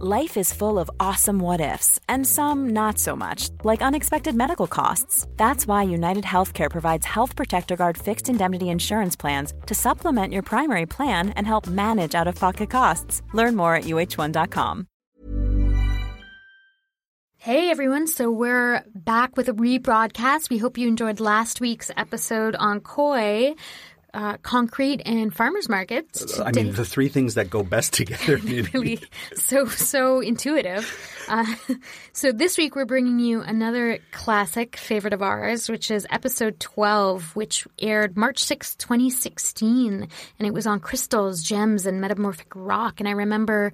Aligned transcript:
Life 0.00 0.36
is 0.36 0.52
full 0.52 0.80
of 0.80 0.90
awesome 0.98 1.38
what 1.38 1.60
ifs, 1.60 2.00
and 2.08 2.26
some 2.26 2.70
not 2.70 2.98
so 2.98 3.14
much, 3.14 3.50
like 3.62 3.80
unexpected 3.80 4.34
medical 4.34 4.66
costs. 4.66 5.24
That's 5.36 5.68
why 5.68 5.84
United 5.84 6.24
Healthcare 6.24 6.68
provides 6.68 7.06
Health 7.06 7.36
Protector 7.36 7.76
Guard 7.76 7.96
fixed 7.96 8.28
indemnity 8.28 8.70
insurance 8.70 9.14
plans 9.14 9.52
to 9.66 9.74
supplement 9.76 10.32
your 10.32 10.42
primary 10.42 10.86
plan 10.86 11.28
and 11.36 11.46
help 11.46 11.68
manage 11.68 12.16
out 12.16 12.26
of 12.26 12.34
pocket 12.34 12.70
costs. 12.70 13.22
Learn 13.34 13.54
more 13.54 13.76
at 13.76 13.84
uh1.com. 13.84 14.88
Hey 17.36 17.70
everyone, 17.70 18.06
so 18.08 18.30
we're 18.32 18.82
back 18.94 19.36
with 19.36 19.48
a 19.48 19.52
rebroadcast. 19.52 20.50
We 20.50 20.58
hope 20.58 20.76
you 20.76 20.88
enjoyed 20.88 21.20
last 21.20 21.60
week's 21.60 21.90
episode 21.96 22.56
on 22.56 22.80
koi 22.80 23.54
uh, 24.14 24.36
concrete 24.38 25.02
and 25.04 25.34
farmers 25.34 25.68
markets. 25.68 26.38
I 26.38 26.52
mean, 26.52 26.72
the 26.72 26.84
three 26.84 27.08
things 27.08 27.34
that 27.34 27.50
go 27.50 27.62
best 27.64 27.92
together. 27.92 28.36
really, 28.72 29.00
so 29.34 29.66
so 29.66 30.20
intuitive. 30.20 30.88
Uh, 31.28 31.44
so 32.12 32.30
this 32.30 32.56
week 32.56 32.76
we're 32.76 32.84
bringing 32.84 33.18
you 33.18 33.42
another 33.42 33.98
classic 34.12 34.76
favorite 34.76 35.12
of 35.12 35.20
ours, 35.20 35.68
which 35.68 35.90
is 35.90 36.06
episode 36.10 36.60
twelve, 36.60 37.34
which 37.34 37.66
aired 37.80 38.16
March 38.16 38.42
sixth, 38.44 38.78
twenty 38.78 39.10
sixteen, 39.10 40.08
and 40.38 40.46
it 40.46 40.54
was 40.54 40.66
on 40.66 40.78
crystals, 40.78 41.42
gems, 41.42 41.84
and 41.84 42.00
metamorphic 42.00 42.52
rock. 42.54 43.00
And 43.00 43.08
I 43.08 43.12
remember, 43.12 43.72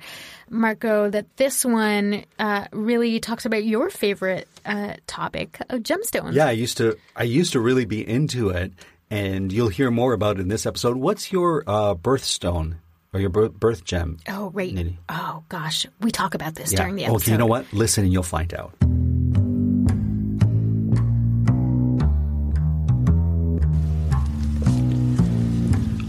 Marco, 0.48 1.10
that 1.10 1.36
this 1.36 1.64
one 1.64 2.24
uh, 2.38 2.66
really 2.72 3.20
talks 3.20 3.44
about 3.44 3.64
your 3.64 3.90
favorite 3.90 4.48
uh, 4.64 4.94
topic 5.06 5.58
of 5.68 5.80
gemstones. 5.80 6.32
Yeah, 6.32 6.46
I 6.46 6.52
used 6.52 6.78
to. 6.78 6.96
I 7.14 7.24
used 7.24 7.52
to 7.52 7.60
really 7.60 7.84
be 7.84 8.08
into 8.08 8.48
it 8.48 8.72
and 9.10 9.52
you'll 9.52 9.68
hear 9.68 9.90
more 9.90 10.12
about 10.12 10.36
it 10.38 10.40
in 10.42 10.48
this 10.48 10.66
episode. 10.66 10.96
What's 10.96 11.32
your 11.32 11.64
uh, 11.66 11.94
birthstone 11.94 12.76
or 13.12 13.20
your 13.20 13.30
birth, 13.30 13.52
birth 13.54 13.84
gem? 13.84 14.18
Oh, 14.28 14.50
right. 14.50 14.72
Nidhi? 14.74 14.96
Oh, 15.08 15.42
gosh. 15.48 15.86
We 16.00 16.10
talk 16.10 16.34
about 16.34 16.54
this 16.54 16.72
Yeah. 16.72 16.78
during 16.78 16.94
the 16.96 17.04
episode. 17.04 17.16
Okay, 17.22 17.32
you 17.32 17.38
know 17.38 17.46
what? 17.46 17.70
Listen 17.72 18.04
and 18.04 18.12
you'll 18.12 18.22
find 18.22 18.54
out. 18.54 18.72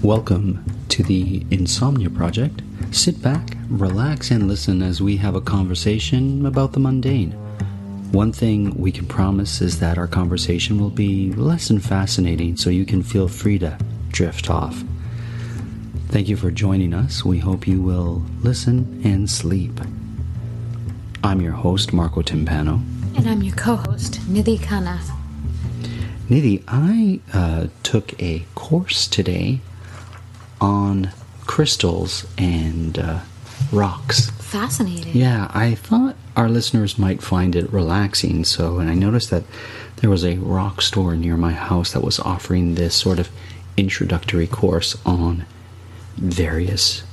Welcome 0.04 0.66
to 0.90 1.04
the 1.04 1.46
Insomnia 1.52 2.10
Project. 2.10 2.62
Sit 2.92 3.22
back, 3.22 3.56
relax, 3.70 4.32
and 4.32 4.48
listen 4.48 4.82
as 4.82 5.02
we 5.02 5.16
have 5.18 5.36
a 5.36 5.42
conversation 5.42 6.46
about 6.46 6.74
the 6.74 6.80
mundane. 6.80 7.32
One 8.12 8.34
thing 8.34 8.76
we 8.78 8.92
can 8.92 9.06
promise 9.06 9.62
is 9.62 9.80
that 9.80 9.98
our 9.98 10.08
conversation 10.08 10.80
will 10.80 10.90
be 10.90 11.32
less 11.32 11.70
than 11.70 11.80
fascinating, 11.80 12.58
so 12.58 12.70
you 12.70 12.86
can 12.86 13.04
feel 13.04 13.30
free 13.30 13.58
to 13.60 13.78
drift 14.10 14.50
off. 14.50 14.84
Thank 16.10 16.28
you 16.28 16.36
for 16.36 16.52
joining 16.52 16.94
us. 16.94 17.24
We 17.24 17.40
hope 17.40 17.66
you 17.66 17.82
will 17.82 18.26
listen 18.42 19.02
and 19.06 19.30
sleep. 19.30 19.80
I'm 21.24 21.40
your 21.40 21.54
host, 21.54 21.94
Marco 21.94 22.22
Timpano. 22.22 22.84
And 23.16 23.30
I'm 23.30 23.42
your 23.42 23.56
co-host, 23.56 24.20
Nidhi 24.28 24.60
Khanna. 24.60 25.00
Nidhi, 26.28 26.64
I 26.68 27.22
uh, 27.34 27.68
took 27.84 28.22
a 28.22 28.46
course 28.56 29.08
today 29.08 29.62
on 30.60 31.12
crystals 31.48 32.28
and 32.38 33.00
uh, 33.00 33.22
rocks. 33.72 34.32
Fascinating. 34.32 35.16
Yeah, 35.16 35.50
I 35.54 35.76
thought 35.76 36.18
our 36.36 36.50
listeners 36.50 36.98
might 36.98 37.22
find 37.22 37.56
it 37.56 37.72
relaxing. 37.72 38.44
So, 38.44 38.80
and 38.80 38.90
I 38.90 38.96
noticed 38.96 39.30
that 39.32 39.44
there 39.98 40.10
was 40.10 40.26
a 40.26 40.38
rock 40.38 40.82
store 40.82 41.16
near 41.16 41.38
my 41.38 41.52
house 41.52 41.92
that 41.94 42.04
was 42.04 42.20
offering 42.20 42.76
this 42.76 42.96
sort 42.96 43.20
of 43.20 43.30
introductory 43.78 44.48
course 44.48 44.98
on 45.06 45.46
various 46.16 47.04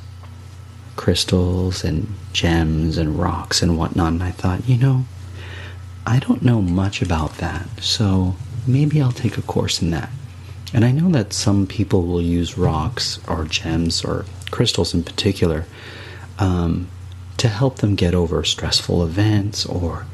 crystals 0.96 1.84
and 1.84 2.12
gems 2.32 2.98
and 2.98 3.18
rocks 3.18 3.62
and 3.62 3.78
whatnot. 3.78 4.12
And 4.12 4.22
I 4.22 4.30
thought, 4.30 4.68
you 4.68 4.76
know, 4.76 5.04
I 6.06 6.18
don't 6.18 6.42
know 6.42 6.62
much 6.62 7.02
about 7.02 7.36
that, 7.38 7.68
so 7.80 8.34
maybe 8.66 9.00
I'll 9.00 9.12
take 9.12 9.36
a 9.36 9.42
course 9.42 9.82
in 9.82 9.90
that. 9.90 10.10
And 10.72 10.84
I 10.84 10.90
know 10.90 11.10
that 11.10 11.32
some 11.32 11.66
people 11.66 12.06
will 12.06 12.20
use 12.20 12.58
rocks 12.58 13.20
or 13.26 13.44
gems 13.44 14.04
or 14.04 14.24
crystals 14.50 14.94
in 14.94 15.02
particular 15.02 15.66
um, 16.38 16.88
to 17.38 17.48
help 17.48 17.76
them 17.76 17.94
get 17.94 18.14
over 18.14 18.44
stressful 18.44 19.02
events 19.02 19.64
or 19.64 20.06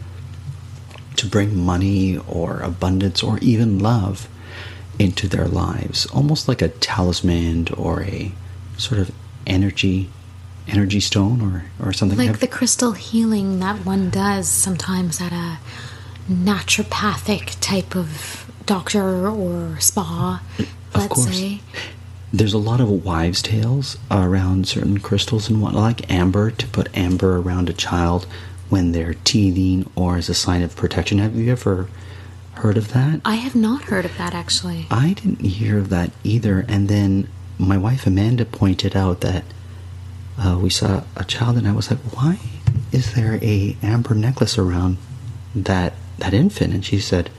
to 1.16 1.26
bring 1.26 1.56
money 1.56 2.18
or 2.28 2.60
abundance 2.60 3.22
or 3.22 3.38
even 3.38 3.78
love 3.78 4.28
into 4.98 5.26
their 5.28 5.46
lives, 5.46 6.06
almost 6.06 6.46
like 6.48 6.62
a 6.62 6.68
talisman 6.68 7.66
or 7.76 8.02
a 8.02 8.32
sort 8.76 9.00
of 9.00 9.10
energy 9.46 10.08
energy 10.66 11.00
stone 11.00 11.42
or, 11.42 11.86
or 11.86 11.92
something. 11.92 12.16
Like 12.18 12.38
the 12.38 12.46
crystal 12.46 12.92
healing 12.92 13.60
that 13.60 13.84
one 13.84 14.08
does 14.10 14.48
sometimes 14.48 15.20
at 15.20 15.32
a 15.32 15.58
naturopathic 16.30 17.58
type 17.60 17.94
of 17.94 18.50
doctor 18.64 19.28
or 19.28 19.78
spa, 19.80 20.42
let's 20.94 21.14
course. 21.14 21.36
say. 21.36 21.60
There's 22.36 22.52
a 22.52 22.58
lot 22.58 22.80
of 22.80 23.04
wives' 23.04 23.40
tales 23.42 23.96
around 24.10 24.66
certain 24.66 24.98
crystals 24.98 25.48
and 25.48 25.62
what, 25.62 25.72
like 25.72 26.10
amber, 26.10 26.50
to 26.50 26.66
put 26.66 26.88
amber 26.92 27.36
around 27.36 27.70
a 27.70 27.72
child 27.72 28.26
when 28.68 28.90
they're 28.90 29.14
teething 29.22 29.88
or 29.94 30.16
as 30.16 30.28
a 30.28 30.34
sign 30.34 30.62
of 30.62 30.74
protection. 30.74 31.18
Have 31.18 31.36
you 31.36 31.52
ever 31.52 31.88
heard 32.54 32.76
of 32.76 32.92
that? 32.92 33.20
I 33.24 33.36
have 33.36 33.54
not 33.54 33.84
heard 33.84 34.04
of 34.04 34.18
that 34.18 34.34
actually. 34.34 34.88
I 34.90 35.12
didn't 35.12 35.42
hear 35.42 35.78
of 35.78 35.90
that 35.90 36.10
either. 36.24 36.64
And 36.66 36.88
then 36.88 37.28
my 37.56 37.78
wife 37.78 38.04
Amanda 38.04 38.44
pointed 38.44 38.96
out 38.96 39.20
that 39.20 39.44
uh, 40.36 40.58
we 40.60 40.70
saw 40.70 41.04
a 41.14 41.22
child, 41.22 41.56
and 41.56 41.68
I 41.68 41.72
was 41.72 41.88
like, 41.88 42.00
"Why 42.16 42.40
is 42.90 43.14
there 43.14 43.38
a 43.42 43.76
amber 43.80 44.12
necklace 44.12 44.58
around 44.58 44.96
that 45.54 45.92
that 46.18 46.34
infant?" 46.34 46.74
And 46.74 46.84
she 46.84 46.98
said, 46.98 47.30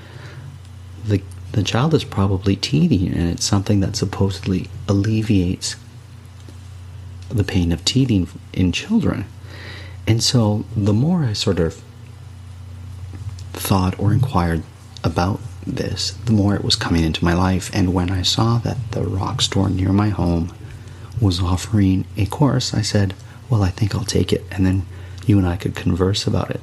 "the 1.03 1.22
The 1.56 1.64
child 1.64 1.94
is 1.94 2.04
probably 2.04 2.58
teething, 2.58 3.08
and 3.14 3.30
it's 3.30 3.46
something 3.46 3.80
that 3.80 3.96
supposedly 3.96 4.70
alleviates 4.90 5.78
the 7.30 7.46
pain 7.46 7.72
of 7.72 7.86
teething 7.86 8.28
in 8.52 8.74
children." 8.74 9.24
And 10.06 10.22
so, 10.22 10.66
the 10.76 10.92
more 10.92 11.24
I 11.24 11.32
sort 11.32 11.60
of 11.60 11.82
thought 13.54 13.98
or 13.98 14.12
inquired 14.12 14.64
about 15.02 15.40
this, 15.66 16.16
the 16.26 16.34
more 16.34 16.56
it 16.56 16.66
was 16.66 16.76
coming 16.76 17.06
into 17.06 17.24
my 17.24 17.34
life. 17.34 17.72
And 17.74 17.94
when 17.94 18.12
I 18.12 18.22
saw 18.22 18.58
that 18.58 18.92
the 18.92 19.04
rock 19.04 19.42
store 19.42 19.70
near 19.70 19.94
my 19.94 20.10
home 20.10 20.52
was 21.22 21.40
offering 21.40 22.04
a 22.18 22.26
course, 22.26 22.74
I 22.74 22.82
said, 22.82 23.14
Well, 23.50 23.64
I 23.64 23.70
think 23.70 23.96
I'll 23.96 24.04
take 24.04 24.34
it. 24.34 24.44
And 24.52 24.66
then 24.66 24.86
you 25.26 25.38
and 25.38 25.48
I 25.48 25.56
could 25.56 25.74
converse 25.74 26.28
about 26.28 26.52
it. 26.52 26.60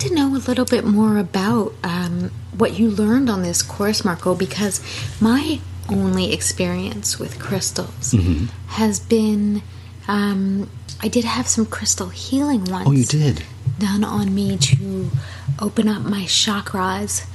To 0.00 0.14
know 0.14 0.28
a 0.34 0.38
little 0.38 0.64
bit 0.64 0.84
more 0.84 1.18
about 1.18 1.74
um, 1.84 2.30
what 2.56 2.78
you 2.78 2.90
learned 2.90 3.28
on 3.28 3.42
this 3.42 3.60
course, 3.62 4.04
Marco, 4.04 4.34
because 4.34 4.80
my 5.20 5.60
only 5.90 6.32
experience 6.32 7.18
with 7.18 7.38
crystals 7.38 8.12
Mm-hmm. 8.14 8.46
has 8.68 8.98
been 9.00 9.62
um, 10.08 10.70
I 11.02 11.08
did 11.08 11.24
have 11.24 11.46
some 11.48 11.66
crystal 11.66 12.08
healing 12.08 12.64
once. 12.64 12.88
Oh, 12.88 12.92
you 12.92 13.04
did? 13.04 13.44
Done 13.78 14.02
on 14.04 14.34
me 14.34 14.56
to 14.56 15.10
open 15.60 15.88
up 15.88 16.02
my 16.02 16.22
chakras, 16.24 17.26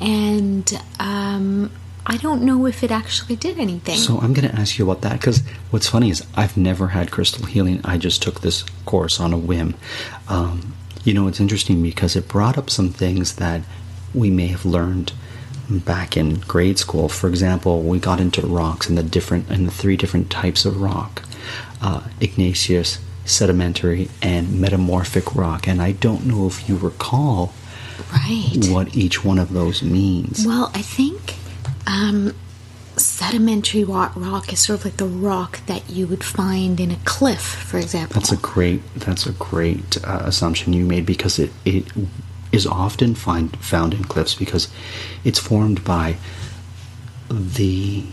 and 0.00 0.70
um, 1.00 1.70
I 2.06 2.16
don't 2.16 2.42
know 2.42 2.66
if 2.66 2.82
it 2.82 2.90
actually 2.90 3.36
did 3.36 3.58
anything. 3.58 3.96
So 3.96 4.18
I'm 4.18 4.32
going 4.34 4.48
to 4.48 4.54
ask 4.54 4.78
you 4.78 4.90
about 4.90 5.02
that 5.02 5.20
because 5.20 5.40
what's 5.70 5.88
funny 5.88 6.10
is 6.10 6.24
I've 6.36 6.56
never 6.56 6.88
had 6.88 7.10
crystal 7.10 7.46
healing. 7.46 7.80
I 7.84 7.98
just 7.98 8.22
took 8.22 8.40
this 8.40 8.64
course 8.86 9.20
on 9.20 9.32
a 9.32 9.38
whim. 9.38 9.74
Um, 10.28 10.74
you 11.08 11.14
know, 11.14 11.26
it's 11.26 11.40
interesting 11.40 11.82
because 11.82 12.16
it 12.16 12.28
brought 12.28 12.58
up 12.58 12.68
some 12.68 12.90
things 12.90 13.36
that 13.36 13.62
we 14.12 14.28
may 14.28 14.48
have 14.48 14.66
learned 14.66 15.14
back 15.70 16.18
in 16.18 16.34
grade 16.40 16.78
school. 16.78 17.08
For 17.08 17.30
example, 17.30 17.80
we 17.80 17.98
got 17.98 18.20
into 18.20 18.42
rocks 18.46 18.90
and 18.90 18.98
the 18.98 19.02
different 19.02 19.48
and 19.48 19.66
the 19.66 19.70
three 19.70 19.96
different 19.96 20.28
types 20.28 20.66
of 20.66 20.82
rock: 20.82 21.22
uh, 21.80 22.02
igneous, 22.20 22.98
sedimentary, 23.24 24.10
and 24.20 24.60
metamorphic 24.60 25.34
rock. 25.34 25.66
And 25.66 25.80
I 25.80 25.92
don't 25.92 26.26
know 26.26 26.46
if 26.46 26.68
you 26.68 26.76
recall 26.76 27.54
right. 28.12 28.68
what 28.68 28.94
each 28.94 29.24
one 29.24 29.38
of 29.38 29.54
those 29.54 29.82
means. 29.82 30.44
Well, 30.46 30.70
I 30.74 30.82
think 30.82 31.36
um, 31.86 32.34
sedimentary 32.98 33.84
rock, 33.84 34.12
rock 34.16 34.52
is 34.52 34.60
sort 34.60 34.80
of 34.80 34.84
like 34.84 34.96
the 34.96 35.06
rock 35.06 35.60
that 35.66 35.88
you 35.90 36.06
would 36.06 36.24
find 36.24 36.80
in 36.80 36.90
a 36.90 36.98
cliff, 37.04 37.40
for 37.42 37.78
example. 37.78 38.14
That's 38.14 38.32
a 38.32 38.36
great 38.36 38.82
that's 38.94 39.26
a 39.26 39.32
great 39.32 40.02
uh, 40.04 40.22
assumption 40.24 40.72
you 40.72 40.84
made 40.84 41.06
because 41.06 41.38
it 41.38 41.50
it 41.64 41.86
is 42.52 42.66
often 42.66 43.14
find 43.14 43.56
found 43.58 43.94
in 43.94 44.04
cliffs 44.04 44.34
because 44.34 44.68
it's 45.24 45.38
formed 45.38 45.84
by 45.84 46.16
the 47.30 48.04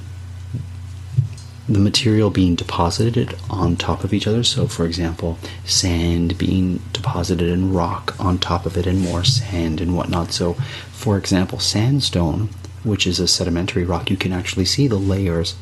the 1.67 1.79
material 1.79 2.29
being 2.29 2.53
deposited 2.53 3.35
on 3.49 3.75
top 3.75 4.03
of 4.03 4.13
each 4.13 4.27
other. 4.27 4.43
So, 4.43 4.67
for 4.67 4.85
example, 4.85 5.39
sand 5.65 6.37
being 6.37 6.79
deposited 6.93 7.49
in 7.49 7.73
rock 7.73 8.15
on 8.19 8.37
top 8.37 8.65
of 8.65 8.77
it, 8.77 8.85
and 8.85 9.01
more 9.01 9.23
sand 9.23 9.81
and 9.81 9.95
whatnot. 9.95 10.31
So, 10.31 10.53
for 10.91 11.17
example, 11.17 11.59
sandstone, 11.59 12.49
which 12.85 13.07
is 13.07 13.19
a 13.19 13.27
sedimentary 13.27 13.83
rock, 13.83 14.09
you 14.09 14.17
can 14.17 14.31
actually 14.31 14.65
see 14.65 14.87
the 14.87 14.95
layers 14.95 15.55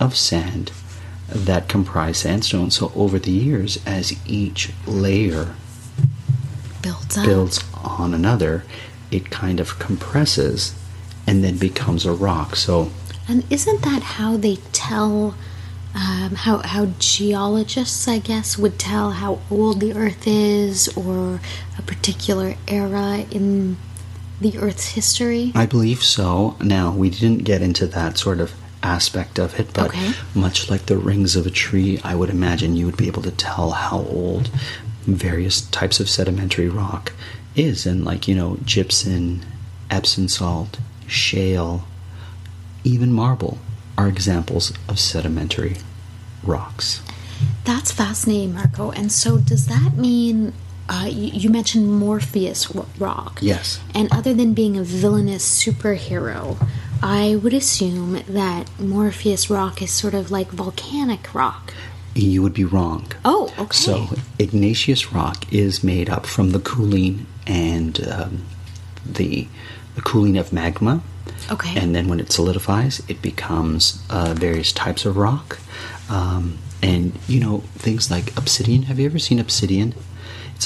of 0.00 0.16
sand 0.16 0.72
that 1.28 1.68
comprise 1.68 2.18
sandstone. 2.18 2.70
So, 2.70 2.92
over 2.94 3.18
the 3.18 3.30
years, 3.30 3.78
as 3.86 4.14
each 4.26 4.72
layer 4.86 5.54
builds 6.82 7.18
up. 7.18 7.24
builds 7.24 7.64
on 7.74 8.14
another, 8.14 8.64
it 9.10 9.30
kind 9.30 9.60
of 9.60 9.78
compresses 9.78 10.74
and 11.26 11.42
then 11.42 11.56
becomes 11.56 12.04
a 12.04 12.12
rock. 12.12 12.56
So, 12.56 12.90
And 13.28 13.44
isn't 13.50 13.82
that 13.82 14.02
how 14.02 14.36
they 14.36 14.56
tell, 14.72 15.34
um, 15.94 16.34
how, 16.34 16.58
how 16.58 16.86
geologists, 16.98 18.06
I 18.06 18.18
guess, 18.18 18.58
would 18.58 18.78
tell 18.78 19.12
how 19.12 19.40
old 19.50 19.80
the 19.80 19.94
Earth 19.94 20.26
is 20.26 20.88
or 20.96 21.40
a 21.78 21.82
particular 21.82 22.56
era 22.68 23.24
in 23.30 23.78
the 24.40 24.58
Earth's 24.58 24.88
history? 24.88 25.52
I 25.54 25.66
believe 25.66 26.02
so. 26.02 26.56
Now, 26.60 26.90
we 26.92 27.10
didn't 27.10 27.44
get 27.44 27.62
into 27.62 27.86
that 27.88 28.18
sort 28.18 28.40
of 28.40 28.52
aspect 28.82 29.38
of 29.38 29.58
it, 29.58 29.72
but 29.72 29.86
Okay. 29.88 30.12
much 30.34 30.68
like 30.70 30.86
the 30.86 30.98
rings 30.98 31.36
of 31.36 31.46
a 31.46 31.50
tree, 31.50 32.00
I 32.04 32.14
would 32.14 32.30
imagine 32.30 32.76
you 32.76 32.86
would 32.86 32.96
be 32.96 33.06
able 33.06 33.22
to 33.22 33.30
tell 33.30 33.70
how 33.70 33.98
old 33.98 34.50
various 35.06 35.62
types 35.62 36.00
of 36.00 36.08
sedimentary 36.10 36.68
rock 36.68 37.12
is. 37.56 37.86
And, 37.86 38.04
like, 38.04 38.26
you 38.28 38.34
know, 38.34 38.58
gypsum, 38.64 39.40
Epsom 39.90 40.28
salt, 40.28 40.78
shale, 41.06 41.86
even 42.82 43.12
marble 43.12 43.58
are 43.96 44.08
examples 44.08 44.72
of 44.88 44.98
sedimentary 44.98 45.76
rocks. 46.42 47.00
That's 47.64 47.92
fascinating, 47.92 48.54
Marco. 48.54 48.90
And 48.90 49.10
so, 49.12 49.38
does 49.38 49.66
that 49.66 49.96
mean 49.96 50.52
uh, 50.88 51.06
you, 51.10 51.30
you 51.32 51.50
mentioned 51.50 51.90
Morpheus 51.90 52.74
rock? 52.98 53.38
Yes. 53.40 53.80
And 53.94 54.12
other 54.12 54.34
than 54.34 54.54
being 54.54 54.76
a 54.76 54.84
villainous 54.84 55.64
superhero, 55.64 56.56
I 57.02 57.36
would 57.36 57.54
assume 57.54 58.22
that 58.28 58.68
Morpheus 58.78 59.50
rock 59.50 59.82
is 59.82 59.90
sort 59.90 60.14
of 60.14 60.30
like 60.30 60.48
volcanic 60.50 61.34
rock. 61.34 61.74
You 62.14 62.42
would 62.42 62.54
be 62.54 62.64
wrong. 62.64 63.10
Oh, 63.24 63.52
okay. 63.58 63.76
So, 63.76 64.08
igneous 64.38 65.12
rock 65.12 65.52
is 65.52 65.82
made 65.82 66.08
up 66.08 66.26
from 66.26 66.50
the 66.50 66.60
cooling 66.60 67.26
and 67.46 68.06
um, 68.08 68.44
the, 69.04 69.48
the 69.96 70.00
cooling 70.02 70.38
of 70.38 70.52
magma. 70.52 71.02
Okay. 71.50 71.76
And 71.76 71.94
then 71.94 72.08
when 72.08 72.20
it 72.20 72.30
solidifies, 72.30 73.02
it 73.08 73.20
becomes 73.20 74.02
uh, 74.10 74.34
various 74.34 74.72
types 74.72 75.04
of 75.04 75.16
rock. 75.16 75.58
Um, 76.08 76.58
and, 76.82 77.18
you 77.26 77.40
know, 77.40 77.58
things 77.74 78.10
like 78.10 78.36
obsidian. 78.36 78.82
Have 78.82 78.98
you 78.98 79.06
ever 79.06 79.18
seen 79.18 79.38
obsidian? 79.38 79.94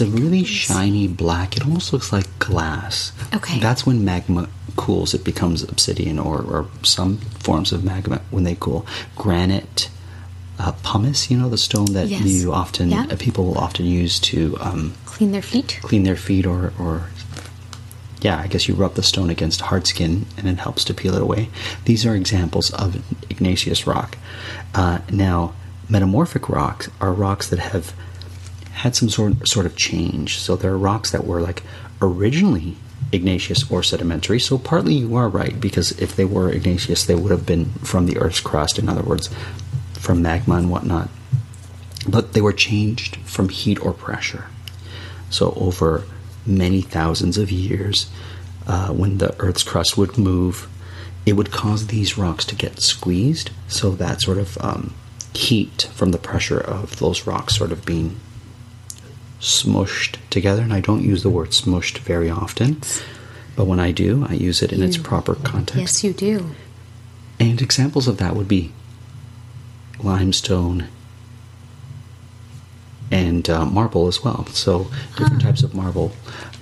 It's 0.01 0.09
a 0.09 0.17
really 0.17 0.45
shiny 0.45 1.09
black, 1.09 1.57
it 1.57 1.65
almost 1.65 1.93
looks 1.93 2.13
like 2.13 2.39
glass. 2.39 3.11
Okay. 3.35 3.59
That's 3.59 3.85
when 3.85 4.05
magma 4.05 4.49
cools, 4.77 5.13
it 5.13 5.25
becomes 5.25 5.65
obsidian 5.65 6.21
or, 6.21 6.41
or 6.41 6.69
some 6.85 7.17
forms 7.41 7.73
of 7.73 7.83
magma 7.83 8.21
when 8.31 8.45
they 8.45 8.55
cool. 8.61 8.87
Granite, 9.17 9.91
uh, 10.61 10.71
pumice, 10.85 11.33
you 11.33 11.37
know, 11.37 11.49
the 11.49 11.59
stone 11.59 11.95
that 11.95 12.07
Yes. 12.07 12.23
you 12.25 12.53
often, 12.53 12.91
Yeah. 12.91 13.07
uh, 13.11 13.17
people 13.17 13.45
will 13.45 13.59
often 13.59 13.87
use 13.87 14.21
to 14.21 14.57
um, 14.61 14.95
Clean 15.05 15.33
their 15.33 15.43
feet. 15.43 15.81
clean 15.83 16.05
their 16.05 16.15
feet 16.15 16.47
or, 16.47 16.73
or 16.79 17.09
yeah, 18.21 18.39
I 18.39 18.47
guess 18.47 18.69
you 18.69 18.77
rub 18.77 18.95
the 18.95 19.03
stone 19.03 19.31
against 19.31 19.63
hard 19.63 19.89
skin 19.89 20.27
and 20.37 20.47
it 20.47 20.61
helps 20.61 20.85
to 20.85 20.95
peel 20.95 21.17
it 21.17 21.23
away. 21.23 21.49
These 21.87 22.07
are 22.07 22.15
examples 22.15 22.71
of 22.71 23.03
igneous 23.29 23.85
rock. 23.85 24.17
Uh, 24.77 25.01
now, 25.11 25.55
metamorphic 25.89 26.49
rocks 26.49 26.89
are 27.01 27.13
rocks 27.13 27.49
that 27.51 27.59
have 27.59 27.93
had 28.79 28.95
some 28.95 29.09
sort 29.09 29.49
sort 29.49 29.67
of 29.67 29.77
change. 29.77 30.39
So 30.39 30.57
there 30.57 30.73
are 30.73 30.79
rocks 30.79 31.11
that 31.11 31.27
were 31.27 31.41
like 31.41 31.63
originally 32.01 32.77
igneous 33.11 33.69
or 33.71 33.83
sedimentary. 33.83 34.39
So 34.39 34.59
partly 34.59 34.95
you 34.95 35.17
are 35.17 35.29
right 35.29 35.61
because 35.61 35.93
if 35.99 36.15
they 36.15 36.25
were 36.25 36.53
igneous, 36.53 37.05
they 37.05 37.15
would 37.15 37.33
have 37.33 37.47
been 37.47 37.67
from 37.83 38.07
the 38.07 38.19
Earth's 38.19 38.41
crust. 38.41 38.79
In 38.79 38.89
other 38.89 39.03
words, 39.03 39.31
from 39.95 40.23
magma 40.23 40.57
and 40.57 40.71
whatnot. 40.71 41.09
But 42.07 42.33
they 42.33 42.41
were 42.41 42.53
changed 42.53 43.17
from 43.25 43.49
heat 43.49 43.85
or 43.85 43.93
pressure. 43.93 44.47
So, 45.31 45.53
over 45.57 46.05
many 46.47 46.81
thousands 46.81 47.37
of 47.37 47.51
years, 47.51 48.09
uh, 48.67 48.89
when 48.89 49.19
the 49.19 49.35
Earth's 49.41 49.63
crust 49.63 49.99
would 49.99 50.17
move, 50.17 50.69
it 51.27 51.35
would 51.35 51.51
cause 51.51 51.89
these 51.89 52.17
rocks 52.17 52.45
to 52.47 52.55
get 52.55 52.81
squeezed. 52.81 53.51
So, 53.67 53.91
that 53.91 54.23
sort 54.23 54.39
of 54.39 54.57
um, 54.59 54.95
heat 55.35 55.91
from 55.93 56.13
the 56.13 56.19
pressure 56.19 56.61
of 56.61 56.99
those 56.99 57.27
rocks 57.27 57.57
sort 57.57 57.73
of 57.73 57.85
being 57.85 58.17
smushed 59.41 60.17
together. 60.31 60.63
And 60.63 60.73
I 60.73 60.81
don't 60.81 61.03
use 61.03 61.23
the 61.23 61.31
word 61.31 61.51
smushed 61.51 61.99
very 61.99 62.31
often, 62.31 62.81
but 63.57 63.67
when 63.67 63.81
I 63.81 63.93
do, 63.93 64.27
I 64.29 64.35
use 64.35 64.63
it 64.63 64.73
in 64.73 64.83
its 64.83 64.97
proper 64.97 65.35
context. 65.35 65.77
Yes, 65.77 66.05
you 66.05 66.13
do. 66.13 66.51
And 67.41 67.63
examples 67.63 68.09
of 68.09 68.19
that 68.19 68.35
would 68.35 68.49
be 68.49 68.73
limestone 70.03 70.89
and 73.11 73.49
uh, 73.49 73.65
marble 73.65 74.07
as 74.07 74.23
well. 74.23 74.47
So 74.47 74.91
different 75.17 75.43
types 75.43 75.63
of 75.63 75.75
marble 75.75 76.13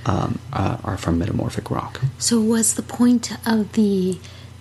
um, 0.04 0.38
uh, 0.52 0.78
are 0.84 0.96
from 0.96 1.18
metamorphic 1.18 1.70
rock. 1.70 2.00
So, 2.18 2.40
was 2.40 2.74
the 2.74 2.82
point 2.82 3.32
of 3.46 3.72
the 3.72 4.18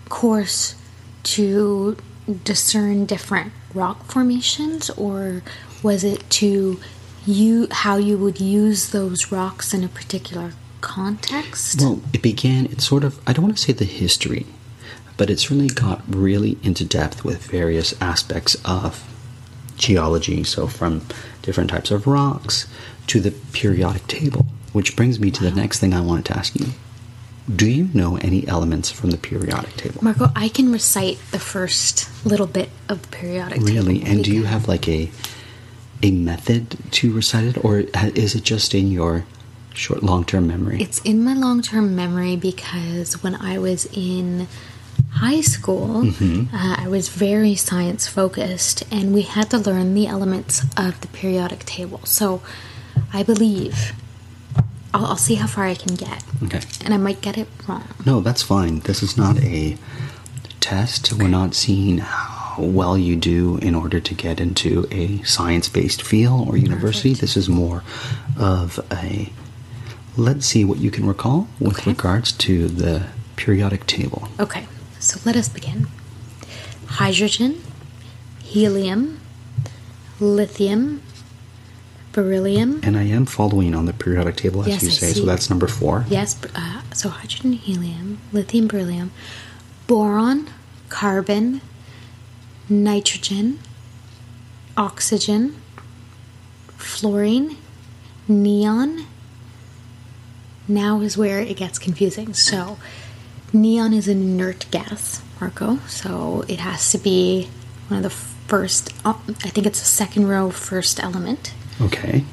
course 0.10 0.76
to 1.24 1.98
discern 2.44 3.06
different 3.06 3.54
rock 3.74 4.06
formations, 4.06 4.90
or 4.92 5.44
was 5.84 6.04
it 6.04 6.28
to 6.32 6.80
you 7.28 7.68
how 7.72 7.98
you 7.98 8.18
would 8.18 8.40
use 8.40 8.90
those 8.92 9.32
rocks 9.32 9.74
in 9.74 9.84
a 9.84 9.88
particular 9.88 10.54
context? 10.82 11.82
Well, 11.82 12.02
it 12.14 12.22
began, 12.22 12.66
it's 12.68 12.86
sort 12.88 13.04
of, 13.04 13.20
I 13.28 13.34
don't 13.34 13.46
want 13.46 13.58
to 13.58 13.64
say 13.64 13.74
the 13.74 13.86
history, 13.86 14.46
but 15.18 15.30
it 15.30 15.40
certainly 15.40 15.68
got 15.68 16.02
really 16.08 16.58
into 16.64 16.86
depth 16.86 17.24
with 17.24 17.46
various 17.48 18.00
aspects 18.02 18.56
of 18.66 19.04
geology. 19.78 20.44
So, 20.44 20.68
from 20.68 21.02
different 21.42 21.70
types 21.70 21.92
of 21.92 22.08
rocks 22.08 22.68
to 23.08 23.20
the 23.20 23.32
periodic 23.54 24.08
table, 24.08 24.46
which 24.74 24.96
brings 24.96 25.20
me 25.20 25.32
to 25.32 25.44
the 25.44 25.52
next 25.52 25.80
thing 25.80 25.94
I 25.94 26.02
wanted 26.02 26.26
to 26.26 26.38
ask 26.38 26.56
you. 26.60 26.68
Do 27.54 27.70
you 27.70 27.90
know 27.94 28.18
any 28.18 28.48
elements 28.48 28.90
from 28.90 29.12
the 29.12 29.18
periodic 29.18 29.76
table? 29.76 30.00
Marco, 30.04 30.32
I 30.36 30.50
can 30.50 30.72
recite 30.72 31.20
the 31.30 31.38
first 31.38 32.10
little 32.26 32.48
bit 32.48 32.70
of 32.90 33.04
the 33.04 33.08
periodic 33.10 33.60
Really? 33.62 33.72
table. 33.74 33.86
Really? 33.88 34.04
And 34.04 34.24
do 34.24 34.34
you 34.34 34.44
have 34.46 34.68
like 34.68 34.88
a 34.90 35.12
a 36.04 36.12
method 36.12 36.78
to 36.92 37.12
recite 37.14 37.46
it, 37.46 37.64
or 37.66 37.80
is 38.16 38.36
it 38.36 38.44
just 38.44 38.74
in 38.76 38.92
your 38.92 39.26
short 39.74 40.04
long 40.04 40.24
term 40.26 40.48
memory? 40.48 40.82
It's 40.82 41.00
in 41.02 41.24
my 41.24 41.34
long 41.34 41.62
term 41.62 41.96
memory 41.96 42.36
because 42.36 43.22
when 43.24 43.36
I 43.36 43.58
was 43.58 43.86
in 43.94 44.48
high 45.12 45.42
school, 45.42 46.04
Mm-hmm. 46.04 46.54
uh, 46.56 46.76
I 46.80 46.88
was 46.88 47.10
very 47.10 47.56
science 47.56 48.08
focused 48.08 48.84
and 48.92 49.14
we 49.14 49.22
had 49.24 49.50
to 49.52 49.58
learn 49.58 49.94
the 49.94 50.08
elements 50.08 50.64
of 50.78 51.00
the 51.02 51.08
periodic 51.08 51.60
table. 51.66 52.02
So 52.06 52.42
I 53.14 53.24
believe 53.24 53.94
I'll, 54.94 55.06
I'll 55.06 55.18
see 55.18 55.36
how 55.36 55.48
far 55.48 55.66
I 55.66 55.76
can 55.76 55.96
get. 55.96 56.24
okay. 56.44 56.62
And 56.84 56.94
I 56.94 56.98
might 56.98 57.22
get 57.22 57.38
it 57.38 57.48
wrong. 57.68 57.84
No, 58.06 58.20
that's 58.22 58.42
fine. 58.44 58.80
This 58.82 59.02
is 59.04 59.18
not 59.18 59.38
a 59.44 59.78
test. 60.60 61.14
We're 61.14 61.28
not 61.30 61.54
seeing 61.56 62.00
how 62.00 62.35
well 62.60 62.98
you 62.98 63.16
do 63.16 63.58
in 63.58 63.76
order 63.76 64.00
to 64.00 64.14
get 64.14 64.40
into 64.40 64.88
a 64.92 65.22
science 65.24 65.70
based 65.70 66.02
field 66.02 66.48
or 66.48 66.58
university. 66.58 67.10
Perfect. 67.10 67.22
This 67.22 67.38
is 67.38 67.50
more 67.50 67.84
of 68.40 68.80
a 68.92 69.30
let's 70.18 70.46
see 70.46 70.64
what 70.64 70.78
you 70.80 70.90
can 70.92 71.06
recall 71.06 71.48
with 71.60 71.78
Okay. 71.80 71.92
regards 71.92 72.32
to 72.32 72.68
the 72.68 73.08
periodic 73.36 73.86
table. 73.86 74.30
Okay, 74.40 74.66
so 75.00 75.20
let 75.26 75.36
us 75.36 75.50
begin. 75.50 75.88
Hydrogen, 76.88 77.62
helium, 78.42 79.20
lithium, 80.20 81.02
beryllium. 82.14 82.80
And 82.84 82.96
I 82.98 83.04
am 83.04 83.26
following 83.26 83.76
on 83.76 83.86
the 83.86 83.94
periodic 83.94 84.38
table 84.38 84.62
as 84.62 84.68
Yes, 84.70 84.84
you 84.84 84.90
say, 84.90 85.12
so 85.12 85.26
that's 85.26 85.50
number 85.50 85.68
four. 85.68 86.06
Yes, 86.08 86.38
uh, 86.56 86.82
so 86.94 87.10
hydrogen, 87.10 87.52
helium, 87.54 88.20
lithium, 88.32 88.68
beryllium, 88.68 89.12
boron, 89.88 90.48
carbon, 90.88 91.60
nitrogen, 92.70 93.60
oxygen, 94.78 95.56
fluorine, 96.78 97.58
neon. 98.28 99.06
Now 100.68 101.02
is 101.02 101.18
where 101.18 101.40
it 101.40 101.58
gets 101.58 101.78
confusing. 101.78 102.34
So, 102.34 102.78
neon 103.54 103.94
is 103.94 104.08
an 104.08 104.22
inert 104.22 104.66
gas. 104.72 105.22
Marco. 105.40 105.78
So 105.88 106.44
it 106.48 106.60
has 106.60 106.92
to 106.92 106.98
be 106.98 107.50
one 107.88 107.98
of 107.98 108.04
the 108.04 108.10
first, 108.10 108.94
I 109.06 109.14
think 109.14 109.68
it's 109.68 109.80
the 109.80 109.86
second 109.86 110.28
row, 110.28 110.50
first 110.50 111.02
element. 111.02 111.54
Okay. 111.82 112.24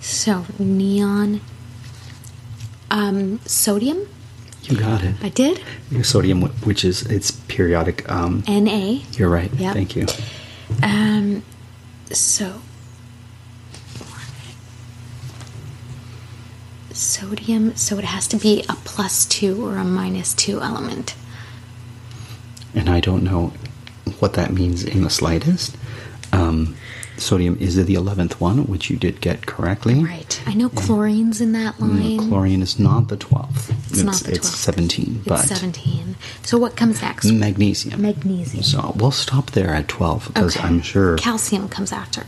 So 0.00 0.46
neon. 0.58 1.40
Um, 2.90 3.40
sodium? 3.44 4.08
You 4.64 4.76
got 4.78 5.02
it. 5.02 5.14
I 5.22 5.28
did. 5.30 5.62
Sodium, 6.02 6.42
which 6.42 6.84
is 6.84 7.02
it's 7.06 7.30
periodic. 7.30 8.08
Um, 8.10 8.44
Na. 8.46 8.98
you're 9.12 9.28
right. 9.30 9.52
Yep. 9.54 9.74
Thank 9.74 9.96
you. 9.96 10.06
Um, 10.82 11.42
so 12.10 12.60
sodium. 16.92 17.74
So 17.76 17.98
it 17.98 18.04
has 18.04 18.26
to 18.28 18.36
be 18.36 18.62
a 18.68 18.74
plus 18.84 19.26
two 19.26 19.64
or 19.66 19.76
a 19.76 19.84
minus 19.84 20.34
two 20.34 20.60
element. 20.60 21.14
And 22.74 22.88
I 22.88 23.00
don't 23.00 23.24
know 23.24 23.52
what 24.18 24.34
that 24.34 24.52
means 24.52 24.84
in 24.84 25.02
the 25.02 25.10
slightest. 25.10 25.76
Um, 26.32 26.76
sodium 27.20 27.56
is 27.60 27.76
the 27.84 27.94
eleventh 27.94 28.40
one, 28.40 28.64
which 28.66 28.90
you 28.90 28.96
did 28.96 29.20
get 29.20 29.46
correctly. 29.46 30.02
Right. 30.02 30.42
I 30.46 30.54
know 30.54 30.68
chlorine's 30.70 31.40
in 31.40 31.52
that 31.52 31.78
line. 31.80 32.18
Mm, 32.18 32.28
Chlorine 32.28 32.62
is 32.62 32.78
not 32.78 33.08
the 33.08 33.16
twelfth. 33.16 33.70
It's 33.90 34.02
not 34.02 34.16
the 34.16 34.32
It's 34.32 34.48
seventeen, 34.48 35.16
It's 35.20 35.28
but 35.28 35.38
seventeen. 35.46 36.16
So 36.42 36.58
what 36.58 36.76
comes 36.76 37.00
next? 37.02 37.26
magnesium. 37.30 38.00
Magnesium. 38.02 38.62
So 38.62 38.92
we'll 38.96 39.10
stop 39.10 39.50
there 39.52 39.70
at 39.70 39.88
twelve 39.88 40.26
because 40.28 40.56
Okay. 40.56 40.66
I'm 40.66 40.80
sure. 40.82 41.16
Calcium 41.16 41.68
comes 41.68 41.92
after, 41.92 42.24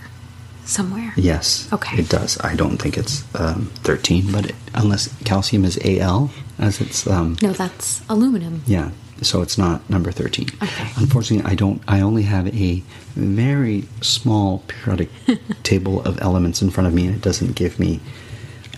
somewhere. 0.64 1.12
Yes. 1.16 1.68
Okay. 1.72 1.98
It 1.98 2.08
does. 2.08 2.38
I 2.40 2.54
don't 2.54 2.76
think 2.78 2.96
it's 2.96 3.24
um, 3.34 3.66
13, 3.84 4.30
but 4.32 4.46
it, 4.50 4.54
unless 4.74 5.08
calcium 5.24 5.64
is 5.64 5.78
Al, 5.84 6.30
as 6.58 6.80
it's. 6.80 7.06
Um, 7.06 7.36
No, 7.42 7.52
that's 7.52 8.02
aluminum. 8.08 8.62
Yeah. 8.66 8.90
So 9.24 9.42
it's 9.42 9.56
not 9.58 9.88
number 9.90 10.10
13. 10.12 10.48
Okay. 10.62 10.90
Unfortunately, 10.96 11.50
I 11.50 11.54
don't. 11.54 11.82
I 11.88 12.00
only 12.00 12.22
have 12.24 12.46
a 12.54 12.82
very 13.14 13.84
small 14.00 14.60
periodic 14.68 15.10
table 15.62 16.02
of 16.02 16.20
elements 16.20 16.62
in 16.62 16.70
front 16.70 16.86
of 16.86 16.94
me, 16.94 17.06
and 17.06 17.14
it 17.16 17.22
doesn't 17.22 17.54
give 17.54 17.78
me 17.78 18.00